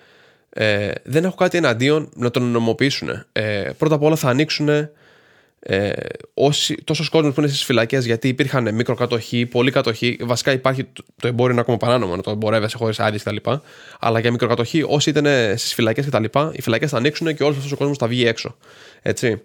ε, 0.49 0.91
δεν 1.03 1.23
έχω 1.23 1.35
κάτι 1.35 1.57
εναντίον 1.57 2.09
να 2.15 2.31
τον 2.31 2.43
νομοποιήσουν. 2.43 3.09
Ε, 3.31 3.69
πρώτα 3.77 3.95
απ' 3.95 4.03
όλα 4.03 4.15
θα 4.15 4.29
ανοίξουν 4.29 4.69
ε, 5.59 5.91
όσοι, 6.33 6.75
τόσος 6.83 7.09
κόσμος 7.09 7.33
που 7.33 7.39
είναι 7.39 7.49
στις 7.49 7.63
φυλακές 7.63 8.05
γιατί 8.05 8.27
υπήρχαν 8.27 8.75
μικροκατοχοί, 8.75 9.45
πολλοί 9.45 9.71
κατοχοί 9.71 10.17
βασικά 10.21 10.51
υπάρχει 10.51 10.83
το 10.93 11.27
εμπόριο 11.27 11.51
είναι 11.51 11.61
ακόμα 11.61 11.77
παράνομο 11.77 12.15
να 12.15 12.21
το 12.21 12.31
εμπορεύεσαι 12.31 12.77
χωρίς 12.77 12.99
άδειες 12.99 13.23
κτλ. 13.23 13.51
Αλλά 13.99 14.19
για 14.19 14.31
μικροκατοχοί 14.31 14.83
όσοι 14.87 15.09
ήταν 15.09 15.25
στις 15.57 15.73
φυλακές 15.73 16.05
κτλ 16.05 16.23
οι 16.51 16.61
φυλακές 16.61 16.89
θα 16.89 16.97
ανοίξουν 16.97 17.35
και 17.35 17.43
όλος 17.43 17.57
αυτός 17.57 17.71
ο 17.71 17.77
κόσμος 17.77 17.97
θα 17.97 18.07
βγει 18.07 18.25
έξω 18.25 18.57
έτσι. 19.01 19.41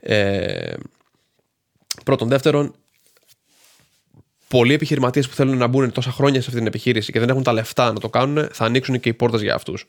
Ε, 0.00 0.72
πρώτον. 2.04 2.28
Δεύτερον 2.28 2.74
πολλοί 4.50 4.74
επιχειρηματίες 4.74 5.28
που 5.28 5.34
θέλουν 5.34 5.56
να 5.56 5.66
μπουν 5.66 5.92
τόσα 5.92 6.10
χρόνια 6.10 6.40
σε 6.40 6.46
αυτή 6.46 6.58
την 6.58 6.66
επιχείρηση 6.66 7.12
και 7.12 7.18
δεν 7.18 7.28
έχουν 7.28 7.42
τα 7.42 7.52
λεφτά 7.52 7.92
να 7.92 8.00
το 8.00 8.08
κάνουν, 8.08 8.48
θα 8.52 8.64
ανοίξουν 8.64 9.00
και 9.00 9.08
οι 9.08 9.12
πόρτες 9.14 9.42
για 9.42 9.54
αυτούς. 9.54 9.86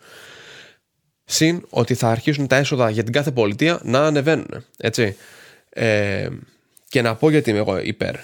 Συν 1.26 1.66
ότι 1.70 1.94
θα 1.94 2.10
αρχίσουν 2.10 2.48
τα 2.48 2.56
έσοδα 2.56 2.90
για 2.90 3.04
την 3.04 3.14
κάθε 3.14 3.32
πολιτεία 3.32 3.80
να 3.84 4.06
ανεβαίνουν. 4.06 4.66
Έτσι. 4.78 5.16
Ε, 5.70 6.28
και 6.90 7.02
να 7.02 7.16
πω 7.16 7.30
γιατί 7.30 7.50
είμαι 7.50 7.60
εγώ 7.60 7.80
υπέρ. 7.80 8.16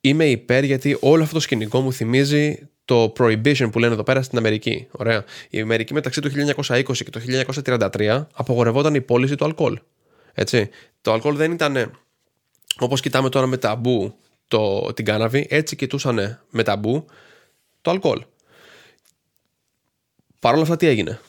Είμαι 0.00 0.24
υπέρ 0.24 0.64
γιατί 0.64 0.96
όλο 1.00 1.22
αυτό 1.22 1.34
το 1.34 1.40
σκηνικό 1.40 1.80
μου 1.80 1.92
θυμίζει 1.92 2.68
το 2.84 3.12
prohibition 3.18 3.68
που 3.72 3.78
λένε 3.78 3.92
εδώ 3.92 4.02
πέρα 4.02 4.22
στην 4.22 4.38
Αμερική. 4.38 4.86
Ωραία. 4.90 5.24
Η 5.50 5.60
Αμερική 5.60 5.92
μεταξύ 5.94 6.20
του 6.20 6.30
1920 6.66 6.82
και 6.82 7.10
το 7.10 7.20
1933 7.64 8.26
απογορευόταν 8.34 8.94
η 8.94 9.00
πώληση 9.00 9.34
του 9.34 9.44
αλκοόλ. 9.44 9.78
Έτσι. 10.32 10.68
Το 11.00 11.12
αλκοόλ 11.12 11.36
δεν 11.36 11.52
ήταν 11.52 11.90
όπως 12.78 13.00
κοιτάμε 13.00 13.28
τώρα 13.28 13.46
με 13.46 13.56
ταμπού 13.56 14.14
το, 14.50 14.92
την 14.94 15.04
κάναβη, 15.04 15.46
έτσι 15.50 15.76
κοιτούσαν 15.76 16.40
με 16.50 16.62
ταμπού 16.62 17.06
το 17.82 17.90
αλκοόλ. 17.90 18.24
Παρ' 20.38 20.52
όλα 20.52 20.62
αυτά 20.62 20.76
τι 20.76 20.86
έγινε. 20.86 21.20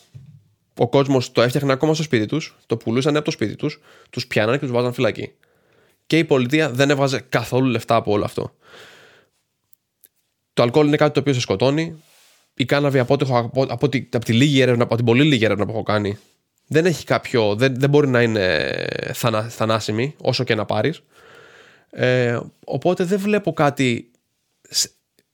Ο 0.78 0.90
κόσμος 0.90 1.32
το 1.32 1.42
έφτιαχνε 1.42 1.72
ακόμα 1.72 1.94
στο 1.94 2.04
σπίτι 2.04 2.26
τους, 2.26 2.58
το 2.66 2.78
πουλούσαν 2.78 3.16
από 3.16 3.26
το 3.26 3.32
σπίτι 3.32 3.56
τους, 3.56 3.80
τους 4.10 4.28
πιάνανε 4.28 4.58
και 4.58 4.64
τους 4.64 4.74
βάζαν 4.74 4.94
φυλακή 4.94 5.34
και 6.12 6.18
η 6.18 6.24
πολιτεία 6.24 6.70
δεν 6.70 6.90
έβγαζε 6.90 7.26
καθόλου 7.30 7.68
λεφτά 7.68 7.96
από 7.96 8.12
όλο 8.12 8.24
αυτό. 8.24 8.54
Το 10.54 10.64
αλκοόλ 10.64 10.88
είναι 10.88 10.98
κάτι 10.98 11.14
το 11.14 11.20
οποίο 11.20 11.34
σε 11.34 11.40
σκοτώνει. 11.40 12.04
Η 12.54 12.66
κάναβη 12.66 13.00
από, 13.00 13.14
από, 13.14 13.38
από, 13.38 13.66
από, 13.70 13.90
τη, 13.90 14.08
από 14.12 14.26
τη 14.26 14.34
λίγη 14.34 14.62
έρευνα, 14.62 14.84
από 14.84 14.96
την 14.96 15.06
πολύ 15.06 15.24
λίγη 15.24 15.46
έρευνα 15.46 15.66
που 15.66 15.72
έχω 15.72 15.84
κάνει, 15.84 16.18
δεν 16.68 16.86
έχει 16.86 17.06
κάποιο. 17.06 17.56
Δεν, 17.56 17.76
δεν 17.80 17.90
μπορεί 17.90 18.08
να 18.08 18.22
είναι 18.22 18.74
θανα, 19.14 19.50
θανάσιμη 19.50 20.16
όσο 20.18 20.44
και 20.44 20.56
να 20.56 20.66
πάρεις. 20.66 21.04
Ε, 21.92 22.40
οπότε 22.66 23.04
δεν 23.04 23.20
βλέπω 23.20 23.54
κάτι 23.54 24.12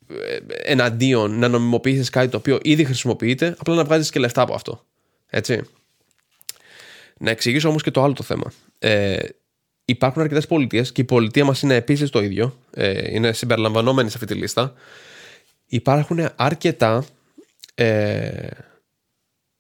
ε, 0.08 0.38
εναντίον 0.64 1.40
να 1.40 1.48
νομιμοποιήσεις 1.48 2.10
κάτι 2.10 2.30
το 2.30 2.38
οποίο 2.38 2.60
ήδη 2.62 2.86
χρησιμοποιείται, 2.86 3.56
απλά 3.58 3.76
να 3.76 3.84
βγάζεις 3.84 4.10
και 4.10 4.20
λεφτά 4.20 4.42
από 4.42 4.54
αυτό. 4.54 4.86
Έτσι. 5.28 5.62
Να 7.20 7.30
εξηγήσω 7.30 7.70
όμως 7.70 7.84
και 7.84 7.92
το 7.92 8.04
άλλο 8.04 8.14
το 8.14 8.24
θέμα. 8.24 8.52
Ε, 8.80 9.18
υπάρχουν 9.86 10.22
αρκετές 10.22 10.48
πολιτείες 10.48 10.92
και 10.92 11.02
η 11.02 11.04
πολιτεία 11.04 11.46
μας 11.46 11.62
είναι 11.62 11.76
επίσης 11.76 12.10
το 12.10 12.22
ίδιο. 12.22 12.58
Ε, 12.72 13.14
είναι 13.14 13.34
συμπεριλαμβανόμενη 13.34 14.10
σε 14.10 14.18
αυτή 14.22 14.34
τη 14.34 14.40
λίστα. 14.40 14.74
Υπάρχουν 15.66 16.30
αρκετά 16.36 17.06
ε, 17.76 18.48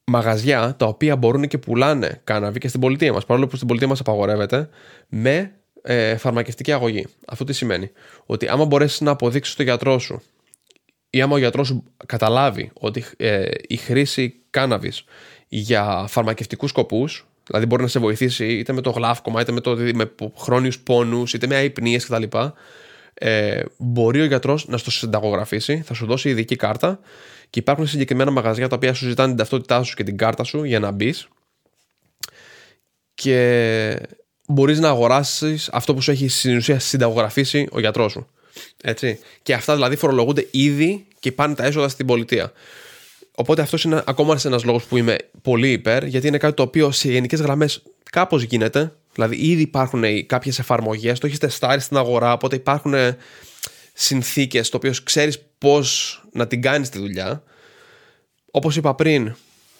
μαγαζιά 0.03 0.75
τα 0.75 0.85
οποία 0.85 1.15
μπορούν 1.15 1.47
και 1.47 1.57
πουλάνε 1.57 2.21
κάναβη 2.23 2.59
και 2.59 2.67
στην 2.67 2.79
πολιτεία 2.79 3.13
μας. 3.13 3.25
Παρόλο 3.25 3.47
που 3.47 3.55
στην 3.55 3.67
πολιτεία 3.67 3.89
μας 3.89 3.99
απαγορεύεται 3.99 4.69
με 5.07 5.56
ε, 5.87 6.17
φαρμακευτική 6.17 6.71
αγωγή. 6.71 7.07
Αυτό 7.27 7.43
τι 7.43 7.53
σημαίνει; 7.53 7.91
Ότι 8.25 8.47
άμα 8.47 8.65
μπορέσεις 8.65 9.01
να 9.01 9.11
αποδείξεις 9.11 9.53
στο 9.53 9.63
γιατρό 9.63 9.99
σου 9.99 10.21
ή 11.09 11.21
άμα 11.21 11.35
ο 11.35 11.37
γιατρός 11.37 11.67
σου 11.67 11.83
καταλάβει 12.05 12.71
ότι 12.73 13.05
ε, 13.17 13.45
η 13.67 13.75
χρήση 13.75 14.35
κάναβη 14.49 14.91
για 15.47 16.05
φαρμακευτικούς 16.07 16.69
σκοπούς 16.69 17.27
Δηλαδή 17.47 17.65
μπορεί 17.65 17.81
να 17.81 17.87
σε 17.87 17.99
βοηθήσει 17.99 18.45
είτε 18.45 18.73
με 18.73 18.81
το 18.81 18.89
γλάφκομα, 18.89 19.41
είτε 19.41 19.51
με, 19.51 19.61
το, 19.61 19.75
με 19.93 20.11
χρόνιους 20.37 20.79
πόνους, 20.79 21.33
είτε 21.33 21.47
με 21.47 21.55
αϊπνίες 21.55 22.05
κτλ. 22.05 22.23
Ε, 23.13 23.61
μπορεί 23.77 24.21
ο 24.21 24.25
γιατρός 24.25 24.67
να 24.67 24.77
στο 24.77 24.91
συνταγογραφήσει, 24.91 25.81
θα 25.85 25.93
σου 25.93 26.05
δώσει 26.05 26.29
ειδική 26.29 26.55
κάρτα 26.55 26.99
και 27.49 27.59
υπάρχουν 27.59 27.87
συγκεκριμένα 27.87 28.31
μαγαζιά 28.31 28.67
τα 28.67 28.75
οποία 28.75 28.93
σου 28.93 29.05
ζητάνε 29.07 29.27
την 29.27 29.37
ταυτότητά 29.37 29.83
σου 29.83 29.95
και 29.95 30.03
την 30.03 30.17
κάρτα 30.17 30.43
σου 30.43 30.63
για 30.63 30.79
να 30.79 30.91
μπεις. 30.91 31.27
Και 33.13 33.99
μπορείς 34.47 34.79
να 34.79 34.89
αγοράσεις 34.89 35.69
αυτό 35.71 35.93
που 35.93 36.01
σου 36.01 36.11
έχει 36.11 36.27
στην 36.27 36.57
ουσία 36.57 36.79
συνταγογραφήσει 36.79 37.67
ο 37.71 37.79
γιατρός 37.79 38.11
σου. 38.11 38.27
Έτσι. 38.81 39.19
Και 39.43 39.53
αυτά 39.53 39.73
δηλαδή 39.73 39.95
φορολογούνται 39.95 40.47
ήδη 40.51 41.05
και 41.19 41.31
πάνε 41.31 41.55
τα 41.55 41.65
έσοδα 41.65 41.87
στην 41.87 42.05
πολιτεία. 42.05 42.51
οπότε 43.35 43.61
αυτός 43.61 43.83
είναι 43.83 44.03
ακόμα 44.05 44.39
ένας 44.45 44.63
λόγος 44.63 44.83
που 44.83 44.97
είμαι 44.97 45.15
πολύ 45.41 45.71
υπέρ, 45.71 46.03
γιατί 46.05 46.27
είναι 46.27 46.37
κάτι 46.37 46.53
το 46.53 46.63
οποίο 46.63 46.91
σε 46.91 47.11
γενικές 47.11 47.41
γραμμές 47.41 47.83
κάπως 48.11 48.43
γίνεται. 48.43 48.91
Δηλαδή, 49.13 49.35
ήδη 49.35 49.61
υπάρχουν 49.61 50.03
κάποιες 50.25 50.59
εφαρμογές, 50.59 51.19
το 51.19 51.27
έχεις 51.27 51.39
τεστάρει 51.39 51.81
στην 51.81 51.97
αγορά, 51.97 52.33
οπότε 52.33 52.55
υπάρχουν 52.55 52.93
συνθήκες 53.93 54.69
το 54.69 54.77
οποίο 54.77 54.93
ξέρεις 55.03 55.39
πώς 55.57 56.21
να 56.31 56.47
την 56.47 56.61
κάνεις 56.61 56.89
τη 56.89 56.99
δουλειά. 56.99 57.43
Όπως 58.51 58.75
είπα 58.75 58.95
πριν, 58.95 59.35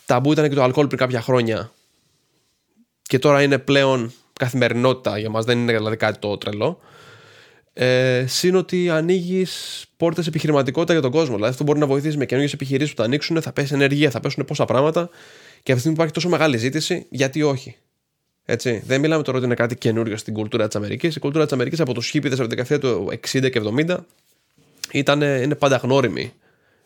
ταμπού 0.06 0.32
ήταν 0.32 0.50
και 0.50 0.56
το 0.56 0.64
αλκοόλ 0.64 0.88
πριν 0.88 1.00
κάποια 1.00 1.22
χρόνια 1.22 1.72
και 3.02 3.20
τώρα 3.20 3.42
είναι 3.44 3.58
πλέον 3.58 4.14
καθημερινότητα 4.38 5.18
για 5.18 5.30
μας, 5.30 5.46
δεν 5.46 5.58
είναι 5.58 5.74
δηλαδή 5.74 5.98
κάτι 5.98 6.20
το 6.20 6.38
τρελό. 6.38 6.80
Ε, 7.74 8.26
Συν 8.28 8.56
ότι 8.56 8.90
ανοίγεις 8.90 9.86
πόρτες 9.98 10.28
επιχειρηματικότητα 10.28 10.94
για 10.94 11.02
τον 11.02 11.12
κόσμο. 11.12 11.36
Δηλαδή, 11.36 11.52
αυτό 11.52 11.64
μπορεί 11.64 11.80
να 11.80 11.86
βοηθήσει 11.86 12.18
με 12.18 12.26
καινούργιες 12.26 12.54
επιχειρήσεις 12.54 12.94
που 12.94 12.98
θα 12.98 13.04
ανοίξουν, 13.04 13.42
θα 13.42 13.52
πέσει 13.52 13.74
ενεργεία, 13.74 14.10
θα 14.10 14.20
πέσουν 14.20 14.46
πόσα 14.46 14.66
πράγματα. 14.66 15.10
Και 15.64 15.72
αυτή 15.72 15.74
τη 15.74 15.80
στιγμή 15.80 15.94
υπάρχει 15.94 16.14
τόσο 16.14 16.30
μεγάλη 16.30 16.58
ζήτηση, 16.58 17.06
γιατί 17.10 17.44
όχι. 17.44 17.76
Έτσι. 18.46 18.84
Δεν 18.86 19.00
μιλάμε 19.00 19.24
τώρα 19.24 19.38
ότι 19.38 19.46
είναι 19.46 19.56
κάτι 19.56 19.76
καινούριο 19.76 20.18
στην 20.18 20.34
κουλτούρα 20.34 20.68
της 20.68 20.76
Αμερικής. 20.76 21.16
Η 21.16 21.20
κουλτούρα 21.20 21.44
της 21.44 21.54
Αμερικής 21.54 21.80
από 21.80 21.94
τους 21.94 22.10
χίπηδε 22.10 22.36
από 22.36 22.48
την 22.48 22.58
δεκαετία 22.58 22.80
του 22.80 23.12
60 23.32 23.50
και 23.52 23.62
70 23.88 23.98
ήταν, 24.92 25.22
είναι 25.22 25.56
πάντα 25.56 25.76
γνώριμη 25.76 26.34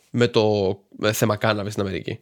με 0.09 0.27
το 0.27 0.77
θέμα 1.11 1.35
κάναβη 1.35 1.69
στην 1.69 1.81
Αμερική. 1.81 2.19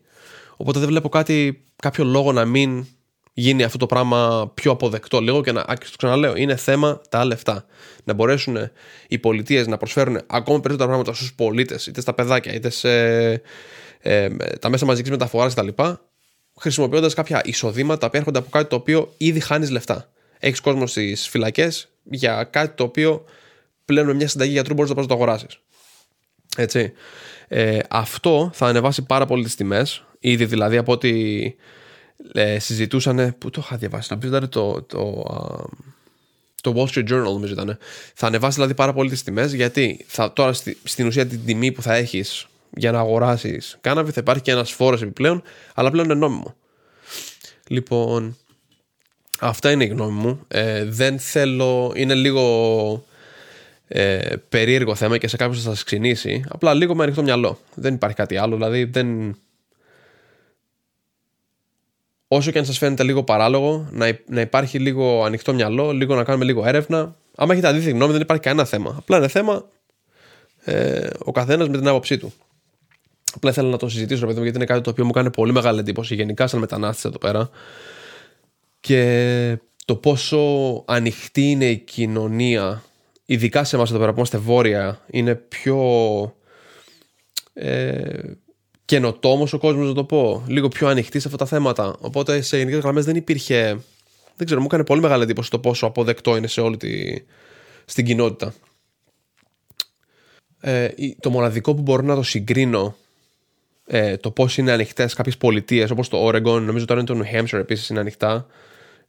Οπότε 0.58 0.80
δεν 0.80 0.88
βλέπω 0.88 1.10
κάτι, 1.10 1.64
κάποιο 1.76 2.04
λόγο 2.04 2.32
να 2.32 2.46
μην 2.46 2.86
γίνει 3.34 3.64
αυτό 3.64 3.78
το 3.78 3.86
πράγμα 3.86 4.52
πιο 4.54 4.72
αποδεκτό 4.72 5.20
λίγο 5.20 5.42
και 5.42 5.52
να, 5.52 5.62
και 5.62 5.86
το 5.92 5.98
ξαναλέω, 5.98 6.36
είναι 6.36 6.56
θέμα 6.56 7.02
τα 7.10 7.26
λεφτά. 7.26 7.66
Να 8.04 8.14
μπορέσουν 8.14 8.58
οι 9.08 9.18
πολιτείες 9.18 9.68
να 9.68 9.78
προσφέρουν 9.78 10.16
ακόμα 10.28 10.60
περισσότερα 10.60 10.90
πράγματα 10.90 11.14
στους 11.14 11.34
πολίτες, 11.34 11.88
είτε 11.88 12.02
στα 12.02 12.14
παιδάκια, 12.14 12.54
είτε 12.54 12.70
σε 12.70 12.90
ε, 14.00 14.30
τα 14.60 14.70
μέσα 14.70 14.86
μαζικής 14.86 15.12
μεταφοράς 15.12 15.54
κτλ. 15.54 15.68
Χρησιμοποιώντας 16.60 17.14
κάποια 17.14 17.42
εισοδήματα 17.44 18.10
που 18.10 18.18
έρχονται 18.18 18.40
από 18.40 18.50
κάτι 18.50 18.70
το 18.70 18.76
οποίο 18.76 19.14
ήδη 19.18 19.40
χάνεις 19.40 19.70
λεφτά. 19.70 20.10
Έχεις 20.40 20.60
κόσμο 20.60 20.88
στις 20.88 21.28
φυλακές 21.28 21.90
για 22.04 22.44
κάτι 22.44 22.76
το 22.76 22.84
οποίο 22.84 23.26
πλέον 23.86 24.06
με 24.06 24.14
μια 24.14 24.28
συνταγή 24.28 24.52
γιατρού 24.52 24.74
μπορείς 24.74 24.90
να 24.90 24.96
πας 24.96 25.06
να 25.08 25.16
το 25.16 25.24
αγοράσεις. 25.24 25.60
Έτσι. 26.58 26.94
Ε, 27.48 27.80
αυτό 27.90 28.50
θα 28.54 28.68
ανεβάσει 28.68 29.06
πάρα 29.06 29.26
πολύ 29.26 29.44
τις 29.44 29.56
τιμές. 29.56 30.04
Ήδη 30.20 30.46
δηλαδή 30.46 30.78
από 30.78 30.92
ό,τι 30.92 31.40
ε, 32.34 32.60
συζητούσαν. 32.60 33.36
Πού 33.38 33.50
το 33.50 33.62
είχα 33.64 33.78
διαβάσει, 33.78 34.08
να 34.12 34.18
πεις 34.18 34.30
ήταν 34.30 34.50
το, 34.50 34.82
το, 34.82 35.26
το 36.62 36.74
Wall 36.76 36.96
Street 36.96 37.10
Journal, 37.10 37.24
νομίζω 37.24 37.54
ήταν. 37.54 37.78
Θα 38.14 38.28
ανεβάσει 38.28 38.56
δηλαδή 38.56 38.74
πάρα 38.74 38.94
πολύ 38.94 39.10
τις 39.10 39.24
τιμές 39.24 39.54
γιατί 39.54 40.06
θα, 40.08 40.34
τώρα 40.34 40.54
στη, 40.54 40.78
στην 40.84 41.08
ουσία 41.08 41.26
την 41.26 41.46
τιμή 41.46 41.72
που 41.72 41.82
θα 41.82 41.94
έχεις 41.94 42.48
για 42.76 42.92
να 42.92 43.00
αγοράσεις 43.00 43.78
κάναβη 43.82 44.12
θα 44.12 44.22
υπάρχει 44.22 44.42
και 44.42 44.52
ένας 44.52 44.72
φόρος 44.72 45.02
επιπλέον, 45.02 45.42
αλλά 45.74 45.92
πλέον 45.92 46.06
είναι 46.06 46.20
νόμιμο. 46.20 46.56
Λοιπόν, 47.68 48.38
αυτά 49.40 49.72
είναι 49.72 49.84
η 49.84 49.88
γνώμη 49.88 50.20
μου. 50.20 50.40
Ε, 50.48 50.86
δεν 50.86 51.20
θέλω. 51.20 51.92
Είναι 51.96 52.14
λίγο 52.14 53.06
ε, 53.88 54.36
περίεργο 54.50 54.96
θέμα 54.96 55.18
και 55.18 55.28
σε 55.28 55.38
κάποιον 55.38 55.62
θα 55.62 55.70
σας 55.70 55.84
ξυνήσει. 55.84 56.44
Απλά 56.50 56.74
λίγο 56.74 56.96
με 56.96 57.04
ανοιχτό 57.04 57.24
μυαλό. 57.24 57.60
Δεν 57.74 57.94
υπάρχει 57.94 58.16
κάτι 58.16 58.38
άλλο. 58.38 58.56
Δηλαδή 58.56 58.84
δεν 58.84 59.38
όσο 62.32 62.52
και 62.52 62.58
αν 62.60 62.66
σας 62.66 62.78
φαίνεται 62.78 63.04
λίγο 63.04 63.24
παράλογο, 63.24 63.88
να, 63.92 64.20
να 64.28 64.42
υπάρχει 64.42 64.80
λίγο 64.80 65.24
ανοιχτό 65.24 65.54
μυαλό, 65.54 65.92
λίγο 65.92 66.16
να 66.16 66.24
κάνουμε 66.24 66.46
λίγο 66.46 66.66
έρευνα. 66.66 67.16
Άμα 67.36 67.54
έχετε 67.54 67.68
αντίθετη 67.68 67.92
γνώμη, 67.92 68.12
δεν 68.12 68.22
υπάρχει 68.22 68.44
κανένα 68.44 68.66
θέμα. 68.66 68.96
Απλά 68.98 69.18
είναι 69.18 69.28
θέμα 69.28 69.66
ε, 70.64 71.08
ο 71.20 71.32
καθένας 71.32 71.70
με 71.70 71.78
την 71.78 71.88
άποψή 71.88 72.18
του. 72.18 72.34
Απλά 73.36 73.50
ήθελα 73.50 73.70
να 73.70 73.78
το 73.78 73.90
συζητήσω, 73.90 74.26
παιδί 74.26 74.38
μου, 74.38 74.44
γιατί 74.44 74.58
είναι 74.58 74.66
κάτι 74.66 74.82
το 74.82 74.90
οποίο 74.90 75.06
μου 75.06 75.12
κάνει 75.12 75.30
πολύ 75.32 75.52
μεγάλη 75.52 75.80
εντύπωση 75.80 76.16
γενικά 76.16 76.48
σαν 76.48 76.60
μετανάστη 76.60 77.08
εδώ 77.08 77.18
πέρα. 77.18 77.50
Και 78.80 79.58
το 79.86 79.96
πόσο 79.96 80.38
ανοιχτή 80.88 81.50
είναι 81.50 81.66
η 81.66 81.78
κοινωνία, 81.78 82.84
ειδικά 83.26 83.64
σε 83.64 83.76
εμάς 83.76 83.90
εδώ 83.90 84.00
πέρα 84.00 84.12
που 84.12 84.18
είμαστε 84.18 84.38
βόρεια, 84.38 85.02
είναι 85.08 85.36
πιο. 85.36 85.78
Ε, 87.54 88.22
καινοτόμος 88.90 89.54
ο 89.54 89.58
κόσμος, 89.58 89.88
να 89.88 89.94
το 89.94 90.04
πω. 90.04 90.44
Λίγο 90.48 90.68
πιο 90.68 90.88
ανοιχτή 90.88 91.20
σε 91.20 91.28
αυτά 91.28 91.40
τα 91.40 91.46
θέματα. 91.46 91.96
Οπότε 92.00 92.42
σε 92.42 92.58
γενικές 92.58 92.80
γραμμές 92.80 93.06
δεν 93.06 93.16
υπήρχε. 93.16 93.80
Δεν 94.36 94.46
ξέρω, 94.46 94.60
μου 94.60 94.66
έκανε 94.66 94.84
πολύ 94.84 95.02
μεγάλη 95.02 95.24
εντύπωση 95.24 95.50
το 95.50 95.60
πόσο 95.60 95.86
αποδεκτό 95.86 96.36
είναι 96.36 96.48
σε 96.48 96.62
όλη 96.62 96.78
τη. 96.78 97.24
στην 97.86 98.06
κοινότητα. 98.06 98.54
Ε, 100.60 100.88
το 101.20 101.30
μοναδικό 101.30 101.76
που 101.76 101.82
μπορώ 101.82 102.02
να 102.02 102.16
το 102.16 102.24
συγκρίνω 102.24 102.96
ε, 103.86 104.18
το 104.18 104.32
πώς 104.32 104.58
είναι 104.58 104.72
ανοιχτές 104.72 105.14
κάποιες 105.14 105.38
πολιτείες 105.38 105.90
όπως 105.90 106.08
το 106.08 106.28
Oregon, 106.28 106.62
νομίζω 106.62 106.86
τώρα 106.86 107.00
είναι 107.00 107.10
το 107.10 107.22
New 107.24 107.36
Hampshire 107.36 107.60
επίσης 107.60 107.90
είναι 107.90 108.00
ανοιχτά 108.00 108.48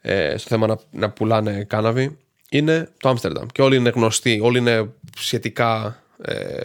ε, 0.00 0.36
στο 0.36 0.48
θέμα 0.48 0.66
να, 0.66 0.78
να 0.90 1.10
πουλάνε 1.10 1.64
κάναβη, 1.64 2.18
είναι 2.50 2.88
το 2.96 3.08
Άμστερνταμ. 3.08 3.46
Και 3.52 3.62
όλοι 3.62 3.76
είναι 3.76 3.90
γνωστοί, 3.90 4.40
όλοι 4.42 4.58
είναι 4.58 4.90
σχετικά 5.16 6.02
ε, 6.22 6.60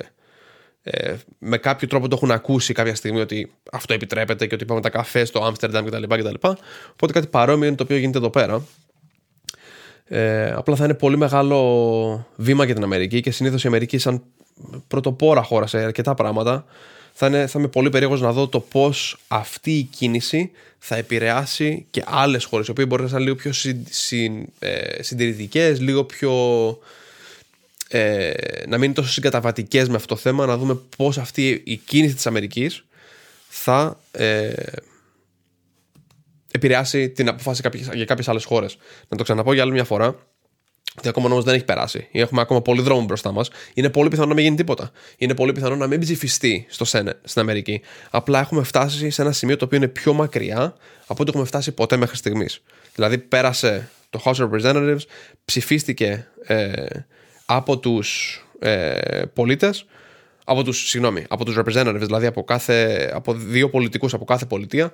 ε, 0.88 1.16
με 1.40 1.58
κάποιο 1.58 1.88
τρόπο 1.88 2.08
το 2.08 2.16
έχουν 2.16 2.32
ακούσει 2.32 2.74
κάποια 2.74 2.96
στιγμή 2.96 3.20
ότι 3.20 3.52
αυτό 3.72 3.94
επιτρέπεται 3.94 4.48
και 4.48 4.56
ότι 4.56 4.66
πάμε 4.66 4.82
τα 4.82 4.90
καφέ 4.90 5.26
στο 5.26 5.44
Άμστερνταμ 5.44 5.86
κτλ, 5.86 6.04
κτλ. 6.04 6.48
Οπότε 6.92 7.14
κάτι 7.14 7.28
παρόμοιο 7.28 7.68
είναι 7.68 7.76
το 7.76 7.84
οποίο 7.84 7.98
γίνεται 7.98 8.18
εδώ 8.18 8.30
πέρα. 8.30 8.66
Ε, 10.06 10.52
απλά 10.52 10.76
θα 10.76 10.84
είναι 10.84 10.94
πολύ 10.94 11.18
μεγάλο 11.18 12.28
βήμα 12.36 12.66
για 12.66 12.74
την 12.74 12.84
Αμερική 12.84 13.22
και 13.22 13.32
συνήθως 13.32 13.64
η 13.64 13.68
Αμερική, 13.68 13.98
σαν 13.98 14.24
πρωτοπόρα 14.88 15.44
χώρα 15.44 15.68
σε 15.68 15.78
αρκετά 15.78 16.14
πράγματα, 16.14 16.66
θα, 17.14 17.28
είναι, 17.28 17.48
θα 17.48 17.60
είμαι 17.60 17.68
πολύ 17.68 17.90
περίεργος 17.90 18.22
να 18.22 18.32
δω 18.32 18.48
το 18.48 18.60
πώς 18.60 19.18
αυτή 19.28 19.72
η 19.72 19.84
κίνηση 19.84 20.52
θα 20.78 20.96
επηρεάσει 20.96 21.86
και 21.90 22.04
άλλες 22.06 22.44
χώρες, 22.46 22.68
οι 22.68 22.72
οποίες 22.72 22.88
μπορεί 22.88 23.04
να 23.04 23.10
είναι 23.10 23.20
λίγο 23.20 23.36
πιο 23.36 23.52
συν, 23.90 24.48
ε, 24.60 25.04
συντηρητικές, 25.04 25.80
λίγο 25.80 26.04
πιο 26.04 26.34
ε, 27.98 28.34
να 28.68 28.78
μην 28.78 28.84
είναι 28.84 28.94
τόσο 28.94 29.12
συγκαταβατικές 29.12 29.90
με 29.90 29.96
αυτό 29.96 30.16
το 30.16 30.22
θέμα, 30.22 30.46
να 30.46 30.58
δούμε 30.58 30.80
πώς 30.98 31.18
αυτή 31.18 31.62
η 31.66 31.76
κίνηση 31.76 32.16
της 32.16 32.28
Αμερικής 32.28 32.86
θα 33.48 34.00
ε, 34.12 34.54
επηρεάσει 36.52 37.10
την 37.10 37.28
αποφάση 37.28 37.62
για 37.94 38.06
κάποιες 38.06 38.28
άλλες 38.28 38.46
χώρες. 38.46 38.78
Να 39.08 39.18
το 39.18 39.24
ξαναπώ 39.24 39.54
για 39.54 39.64
άλλη 39.64 39.72
μια 39.72 39.84
φορά. 39.84 40.16
Ότι 40.98 41.08
ακόμα 41.08 41.26
όμω 41.26 41.42
δεν 41.42 41.54
έχει 41.54 41.66
περάσει. 41.66 42.08
Έχουμε 42.12 42.42
ακόμα 42.42 42.62
πολύ 42.62 42.82
δρόμο 42.82 43.06
μπροστά 43.06 43.32
μας. 43.32 43.50
Είναι 43.74 43.90
πολύ 43.90 44.10
πιθανό 44.10 44.28
να 44.28 44.34
μην 44.34 44.44
γίνει 44.44 44.56
τίποτα. 44.56 44.92
Είναι 45.18 45.36
πολύ 45.36 45.52
πιθανό 45.52 45.76
να 45.76 45.88
μην 45.88 46.00
ψηφιστεί 46.00 46.66
στο 46.70 46.86
Σένε 46.86 47.20
στην 47.24 47.42
Αμερική. 47.42 47.82
Απλά 48.10 48.40
έχουμε 48.40 48.64
φτάσει 48.64 49.10
σε 49.10 49.22
ένα 49.22 49.32
σημείο 49.32 49.58
το 49.58 49.66
οποίο 49.66 49.78
είναι 49.78 49.88
πιο 49.88 50.14
μακριά 50.14 50.76
από 51.08 51.22
ό,τι 51.22 51.30
έχουμε 51.30 51.46
φτάσει 51.46 51.72
ποτέ 51.72 51.98
μέχρι 51.98 52.18
στιγμής. 52.18 52.62
Δηλαδή, 52.96 53.18
πέρασε 53.18 53.90
το 54.10 54.22
House 54.26 54.36
of 54.36 54.50
Representatives, 54.50 55.02
ψηφίστηκε 55.46 56.28
ε, 56.46 56.86
από 57.46 57.78
τους 57.78 58.40
ε, 58.60 59.24
πολίτες 59.34 59.86
από 60.46 60.64
τους, 60.64 60.90
συγγνώμη, 60.90 61.26
από 61.30 61.46
τους 61.46 61.58
representatives, 61.58 62.00
δηλαδή 62.00 62.26
από, 62.26 62.44
κάθε, 62.44 63.10
από 63.14 63.34
δύο 63.34 63.70
πολιτικούς 63.70 64.14
από 64.14 64.26
κάθε 64.26 64.46
πολιτεία 64.46 64.92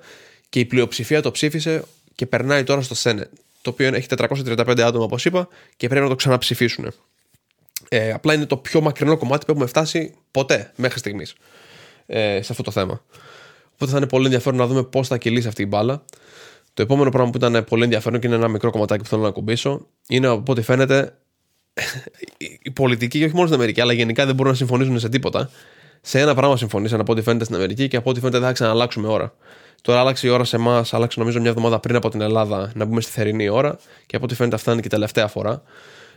και 0.48 0.60
η 0.60 0.64
πλειοψηφία 0.64 1.22
το 1.22 1.30
ψήφισε 1.30 1.84
και 2.14 2.26
περνάει 2.26 2.64
τώρα 2.64 2.82
στο 2.82 2.94
Senate 3.10 3.28
το 3.62 3.70
οποίο 3.70 3.94
έχει 3.94 4.06
435 4.16 4.80
άτομα 4.80 5.04
όπως 5.04 5.24
είπα 5.24 5.48
και 5.76 5.88
πρέπει 5.88 6.02
να 6.02 6.08
το 6.08 6.14
ξαναψηφίσουν. 6.14 6.92
Ε, 7.88 8.12
απλά 8.12 8.34
είναι 8.34 8.46
το 8.46 8.56
πιο 8.56 8.80
μακρινό 8.80 9.16
κομμάτι 9.16 9.44
που 9.44 9.50
έχουμε 9.50 9.66
φτάσει 9.66 10.14
ποτέ 10.30 10.72
μέχρι 10.76 10.98
στιγμής 10.98 11.34
ε, 12.06 12.42
σε 12.42 12.48
αυτό 12.52 12.62
το 12.62 12.70
θέμα. 12.70 13.04
Οπότε 13.74 13.90
θα 13.90 13.96
είναι 13.96 14.06
πολύ 14.06 14.24
ενδιαφέρον 14.24 14.58
να 14.58 14.66
δούμε 14.66 14.82
πώς 14.82 15.08
θα 15.08 15.18
κυλήσει 15.18 15.48
αυτή 15.48 15.62
η 15.62 15.66
μπάλα. 15.68 16.04
Το 16.74 16.82
επόμενο 16.82 17.10
πράγμα 17.10 17.30
που 17.30 17.36
ήταν 17.36 17.64
πολύ 17.64 17.82
ενδιαφέρον 17.82 18.20
και 18.20 18.26
είναι 18.26 18.36
ένα 18.36 18.48
μικρό 18.48 18.70
κομματάκι 18.70 19.02
που 19.02 19.08
θέλω 19.08 19.22
να 19.22 19.30
κουμπίσω 19.30 19.86
είναι 20.08 20.26
από 20.26 20.52
ό,τι 20.52 20.62
φαίνεται 20.62 21.16
οι 22.62 22.70
πολιτικοί, 22.70 23.24
όχι 23.24 23.34
μόνο 23.34 23.46
στην 23.46 23.58
Αμερική, 23.58 23.80
αλλά 23.80 23.92
γενικά 23.92 24.26
δεν 24.26 24.34
μπορούν 24.34 24.50
να 24.50 24.58
συμφωνήσουν 24.58 24.98
σε 24.98 25.08
τίποτα. 25.08 25.50
Σε 26.00 26.20
ένα 26.20 26.34
πράγμα 26.34 26.56
συμφωνήσαν 26.56 27.00
από 27.00 27.12
ό,τι 27.12 27.22
φαίνεται 27.22 27.44
στην 27.44 27.56
Αμερική 27.56 27.88
και 27.88 27.96
από 27.96 28.10
ό,τι 28.10 28.20
φαίνεται 28.20 28.38
δεν 28.38 28.46
θα 28.46 28.52
ξαναλλάξουμε 28.52 29.08
ώρα. 29.08 29.34
Τώρα 29.82 30.00
άλλαξε 30.00 30.26
η 30.26 30.30
ώρα 30.30 30.44
σε 30.44 30.56
εμάς, 30.56 30.94
άλλαξε 30.94 31.18
νομίζω 31.20 31.40
μια 31.40 31.50
εβδομάδα 31.50 31.80
πριν 31.80 31.96
από 31.96 32.08
την 32.08 32.20
Ελλάδα 32.20 32.72
να 32.74 32.84
μπούμε 32.84 33.00
στη 33.00 33.12
θερινή 33.12 33.48
ώρα 33.48 33.78
και 34.06 34.16
από 34.16 34.24
ό,τι 34.24 34.34
φαίνεται 34.34 34.54
αυτά 34.54 34.72
είναι 34.72 34.80
και 34.80 34.86
η 34.86 34.90
τελευταία 34.90 35.26
φορά. 35.26 35.62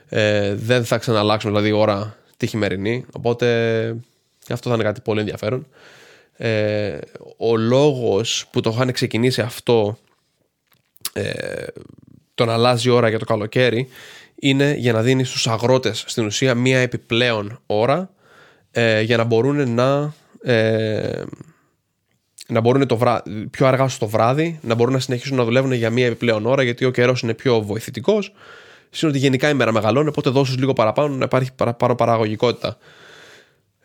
Ε, 0.10 0.56
δεν 0.56 0.86
θα 0.86 0.98
ξαναλλάξουμε 0.98 1.52
δηλαδή 1.52 1.70
η 1.70 1.80
ώρα 1.80 2.18
τη 2.38 2.48
χειμερινή. 2.48 3.06
Οπότε 3.12 3.48
αυτό 4.50 4.70
θα 4.70 4.76
είναι 4.76 4.84
κάτι 4.84 5.02
πολύ 5.02 5.20
ενδιαφέρον. 5.20 5.68
Ε, 6.38 6.98
ο 7.38 7.58
λόγος 7.58 8.46
που 8.52 8.62
το 8.62 8.70
είχαν 8.74 8.92
ξεκινήσει 8.92 9.42
αυτό 9.42 9.98
ε, 11.14 11.64
τον 12.36 12.50
αλλάζει 12.50 12.90
ώρα 12.90 13.10
για 13.10 13.20
το 13.20 13.26
καλοκαίρι 13.26 13.88
είναι 14.36 14.76
για 14.78 14.94
να 14.94 15.02
δίνει 15.02 15.24
στους 15.24 15.48
αγρότες 15.48 16.04
στην 16.08 16.26
ουσία 16.26 16.56
μία 16.56 16.80
επιπλέον 16.80 17.60
ώρα 17.66 18.10
ε, 18.72 19.02
για 19.02 19.18
να 19.18 19.24
μπορούν 19.24 19.74
να 19.74 20.14
ε, 20.44 21.24
να 22.48 22.60
μπορούν 22.60 22.88
το 22.88 22.98
βράδυ, 22.98 23.48
πιο 23.48 23.68
αργά 23.68 23.88
στο 23.88 24.08
βράδυ 24.08 24.60
να 24.62 24.76
μπορούν 24.76 24.94
να 24.94 25.00
συνεχίσουν 25.00 25.38
να 25.38 25.44
δουλεύουν 25.44 25.72
για 25.72 25.90
μία 25.90 26.06
επιπλέον 26.06 26.46
ώρα 26.46 26.64
γιατί 26.64 26.86
ο 26.86 26.92
καιρός 26.92 27.22
είναι 27.22 27.34
πιο 27.34 27.62
βοηθητικός 27.62 28.34
είναι 29.02 29.12
ότι 29.12 29.20
γενικά 29.20 29.50
η 29.50 29.54
μέρα 29.54 29.72
μεγαλώνει 29.72 30.08
οπότε 30.08 30.30
δώσεις 30.30 30.58
λίγο 30.58 30.74
παραπάνω 30.74 31.16
να 31.16 31.26
υπάρχει 31.26 31.54
παραπάνω 31.54 31.96
παραγωγικότητα 31.96 32.78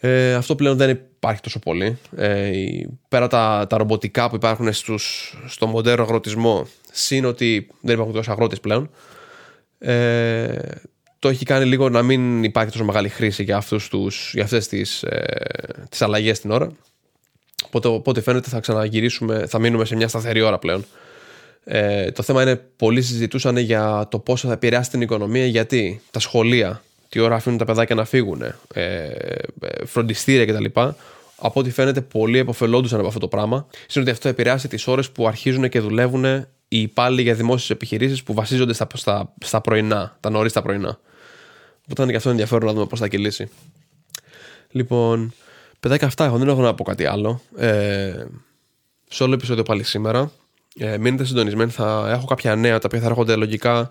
Ε, 0.02 0.34
αυτό 0.34 0.54
πλέον 0.54 0.76
δεν 0.76 0.90
υπάρχει 0.90 1.40
τόσο 1.40 1.58
πολύ. 1.58 1.98
Ε, 2.16 2.50
πέρα 3.08 3.26
τα, 3.26 3.66
τα 3.68 3.76
ρομποτικά 3.76 4.28
που 4.28 4.36
υπάρχουν 4.36 4.72
στους, 4.72 5.36
στο 5.46 5.66
μοντέρνο 5.66 6.02
αγροτισμό, 6.02 6.66
συν 6.92 7.24
ότι 7.24 7.68
δεν 7.80 7.94
υπάρχουν 7.94 8.14
τόσοι 8.14 8.30
αγρότες 8.30 8.60
πλέον, 8.60 8.90
ε, 9.80 10.58
το 11.18 11.28
έχει 11.28 11.44
κάνει 11.44 11.64
λίγο 11.64 11.88
να 11.88 12.02
μην 12.02 12.44
υπάρχει 12.44 12.70
τόσο 12.70 12.84
μεγάλη 12.84 13.08
χρήση 13.08 13.42
για, 13.42 13.56
αυτούς 13.56 13.88
τους, 13.88 14.30
για 14.34 14.42
αυτές 14.42 14.68
τις, 14.68 15.02
ε, 15.02 15.86
τις 15.88 16.02
αλλαγές 16.02 16.36
στην 16.36 16.50
ώρα. 16.50 16.72
Οπότε, 17.66 17.88
οπότε 17.88 18.20
φαίνεται 18.20 18.48
θα 18.48 18.60
ξαναγυρίσουμε, 18.60 19.46
θα 19.46 19.58
μείνουμε 19.58 19.84
σε 19.84 19.96
μια 19.96 20.08
σταθερή 20.08 20.40
ώρα 20.40 20.58
πλέον. 20.58 20.84
Ε, 21.64 22.10
το 22.10 22.22
θέμα 22.22 22.42
είναι 22.42 22.56
πολλοί 22.56 23.02
συζητούσαν 23.02 23.56
για 23.56 24.08
το 24.10 24.18
πόσο 24.18 24.46
θα 24.46 24.52
επηρεάσει 24.52 24.90
την 24.90 25.00
οικονομία 25.00 25.46
γιατί 25.46 26.00
τα 26.10 26.20
σχολεία 26.20 26.82
τι 27.10 27.20
ώρα 27.20 27.34
αφήνουν 27.34 27.58
τα 27.58 27.64
παιδάκια 27.64 27.94
να 27.94 28.04
φύγουν, 28.04 28.42
ε, 28.42 28.54
ε, 28.74 29.84
φροντιστήρια 29.84 30.46
κτλ. 30.46 30.80
Από 31.42 31.60
ό,τι 31.60 31.70
φαίνεται, 31.70 32.00
πολλοί 32.00 32.38
επωφελόντουσαν 32.38 32.98
από 32.98 33.08
αυτό 33.08 33.20
το 33.20 33.28
πράγμα. 33.28 33.66
Είναι 33.94 34.04
ότι 34.04 34.10
αυτό 34.10 34.28
επηρεάσει 34.28 34.68
τις 34.68 34.86
ώρες 34.86 35.10
που 35.10 35.26
αρχίζουν 35.26 35.68
και 35.68 35.80
δουλεύουν 35.80 36.46
οι 36.72 36.80
υπάλληλοι 36.80 37.22
για 37.22 37.35
δημόσιες 37.35 37.70
επιχειρήσεις 37.70 38.22
που 38.22 38.35
βασίζονται 38.35 38.72
στα, 38.72 38.87
στα, 38.94 39.33
στα 39.40 39.61
πρωινά, 39.61 40.16
τα 40.20 40.30
νωρίς 40.30 40.52
τα 40.52 40.62
πρωινά. 40.62 40.98
Οπότε 41.83 42.02
είναι 42.02 42.11
και 42.11 42.16
αυτό 42.16 42.30
ενδιαφέρον 42.30 42.66
να 42.66 42.72
δούμε 42.72 42.87
πώς 42.87 42.98
θα 42.98 43.09
κυλήσει. 43.09 43.50
Λοιπόν, 44.70 45.33
παιδάκια 45.80 46.06
αυτά 46.06 46.24
έχω, 46.24 46.38
δεν 46.38 46.48
έχω 46.48 46.61
να 46.61 46.74
πω 46.74 46.85
κάτι 46.85 47.06
άλλο. 47.06 47.40
Ε, 47.56 48.24
σε 49.09 49.22
όλο 49.22 49.35
επεισόδιο 49.35 49.62
πάλι 49.62 49.83
σήμερα. 49.83 50.30
Ε, 50.76 50.98
μείνετε 50.98 51.24
συντονισμένοι, 51.24 51.70
θα 51.70 52.11
έχω 52.11 52.26
κάποια 52.26 52.56
νέα 52.56 52.78
τα 52.78 52.85
οποία 52.87 53.00
θα 53.00 53.06
έρχονται 53.06 53.37
λογικά 53.37 53.90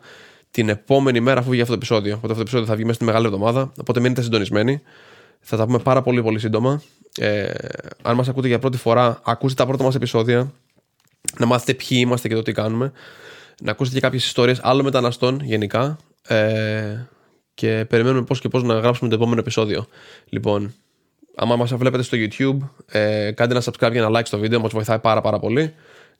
την 0.52 0.70
επόμενη 0.70 1.20
μέρα 1.20 1.40
αφού 1.40 1.50
βγει 1.50 1.62
αυτό 1.62 1.74
το 1.74 1.78
επεισόδιο. 1.78 2.16
Οπότε 2.16 2.32
αυτό 2.32 2.36
το 2.36 2.42
επεισόδιο 2.42 2.68
θα 2.68 2.76
βγει 2.76 2.84
μέσα 2.84 2.96
στη 2.96 3.06
μεγάλη 3.06 3.26
εβδομάδα. 3.26 3.72
Οπότε 3.80 4.00
μείνετε 4.00 4.22
συντονισμένοι. 4.22 4.82
Θα 5.40 5.58
τα 5.58 5.66
πούμε 5.66 5.80
πάρα 5.80 6.02
πολύ 6.02 6.24
πολύ 6.24 6.40
σύντομα. 6.40 6.82
Ε, 7.18 7.52
αν 8.02 8.16
μας 8.16 8.28
ακούτε 8.30 8.48
για 8.48 8.60
πρώτη 8.60 8.78
φορά, 8.78 9.22
ακούστε 9.24 9.64
τα 9.64 9.70
πρώτα 9.70 9.84
μας 9.84 9.96
επεισόδια. 9.96 10.52
Να 11.38 11.46
μάθετε 11.46 11.74
ποιοι 11.74 11.98
είμαστε 12.02 12.28
και 12.28 12.36
το 12.36 12.42
τι 12.42 12.52
κάνουμε. 12.52 12.92
Να 13.62 13.72
ακούσετε 13.72 13.96
και 13.96 14.02
κάποιες 14.02 14.26
ιστορίες 14.26 14.60
άλλων 14.64 14.86
μεταναστών 14.86 15.40
γενικά. 15.44 15.98
Ε, 16.28 17.08
και 17.54 17.86
περιμένουμε 17.90 18.24
πώς 18.24 18.40
και 18.40 18.48
πώς 18.48 18.64
να 18.64 18.74
γράψουμε 18.74 19.10
το 19.10 19.16
επόμενο 19.16 19.40
επεισόδιο. 19.40 19.88
Λοιπόν, 20.30 20.74
άμα 21.36 21.56
μας 21.56 21.74
βλέπετε 21.74 22.04
στο 22.04 22.18
YouTube, 22.20 22.58
ε, 22.86 23.32
κάντε 23.32 23.54
ένα 23.54 23.64
subscribe 23.64 23.92
και 23.92 23.98
ένα 23.98 24.20
like 24.20 24.26
στο 24.26 24.38
βίντεο, 24.38 24.60
μας 24.60 24.72
βοηθάει 24.72 25.00
πάρα, 25.00 25.22
πάρα 25.22 25.40
πολύ 25.40 25.74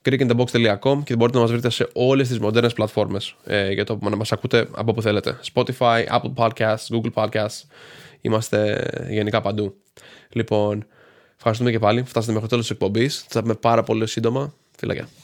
creakinthebox.com 0.04 1.02
και 1.04 1.16
μπορείτε 1.16 1.36
να 1.36 1.42
μας 1.42 1.50
βρείτε 1.50 1.70
σε 1.70 1.88
όλες 1.92 2.28
τις 2.28 2.38
μοντέρνες 2.38 2.72
πλατφόρμες 2.72 3.34
ε, 3.44 3.72
για 3.72 3.84
το 3.84 3.98
να 4.02 4.16
μας 4.16 4.32
ακούτε 4.32 4.58
από 4.58 4.90
όπου 4.90 5.02
θέλετε. 5.02 5.38
Spotify, 5.52 6.04
Apple 6.06 6.32
Podcasts, 6.34 6.86
Google 6.90 7.12
Podcasts. 7.14 7.62
Είμαστε 8.20 8.88
γενικά 9.08 9.40
παντού. 9.40 9.74
Λοιπόν, 10.30 10.86
ευχαριστούμε 11.36 11.70
και 11.70 11.78
πάλι. 11.78 12.02
Φτάσατε 12.02 12.32
μέχρι 12.32 12.42
το 12.42 12.48
τέλος 12.48 12.66
της 12.66 12.74
εκπομπής. 12.74 13.24
Θα 13.28 13.40
πούμε 13.40 13.54
πάρα 13.54 13.82
πολύ 13.82 14.06
σύντομα. 14.06 14.54
føler 14.80 15.02
jeg. 15.02 15.19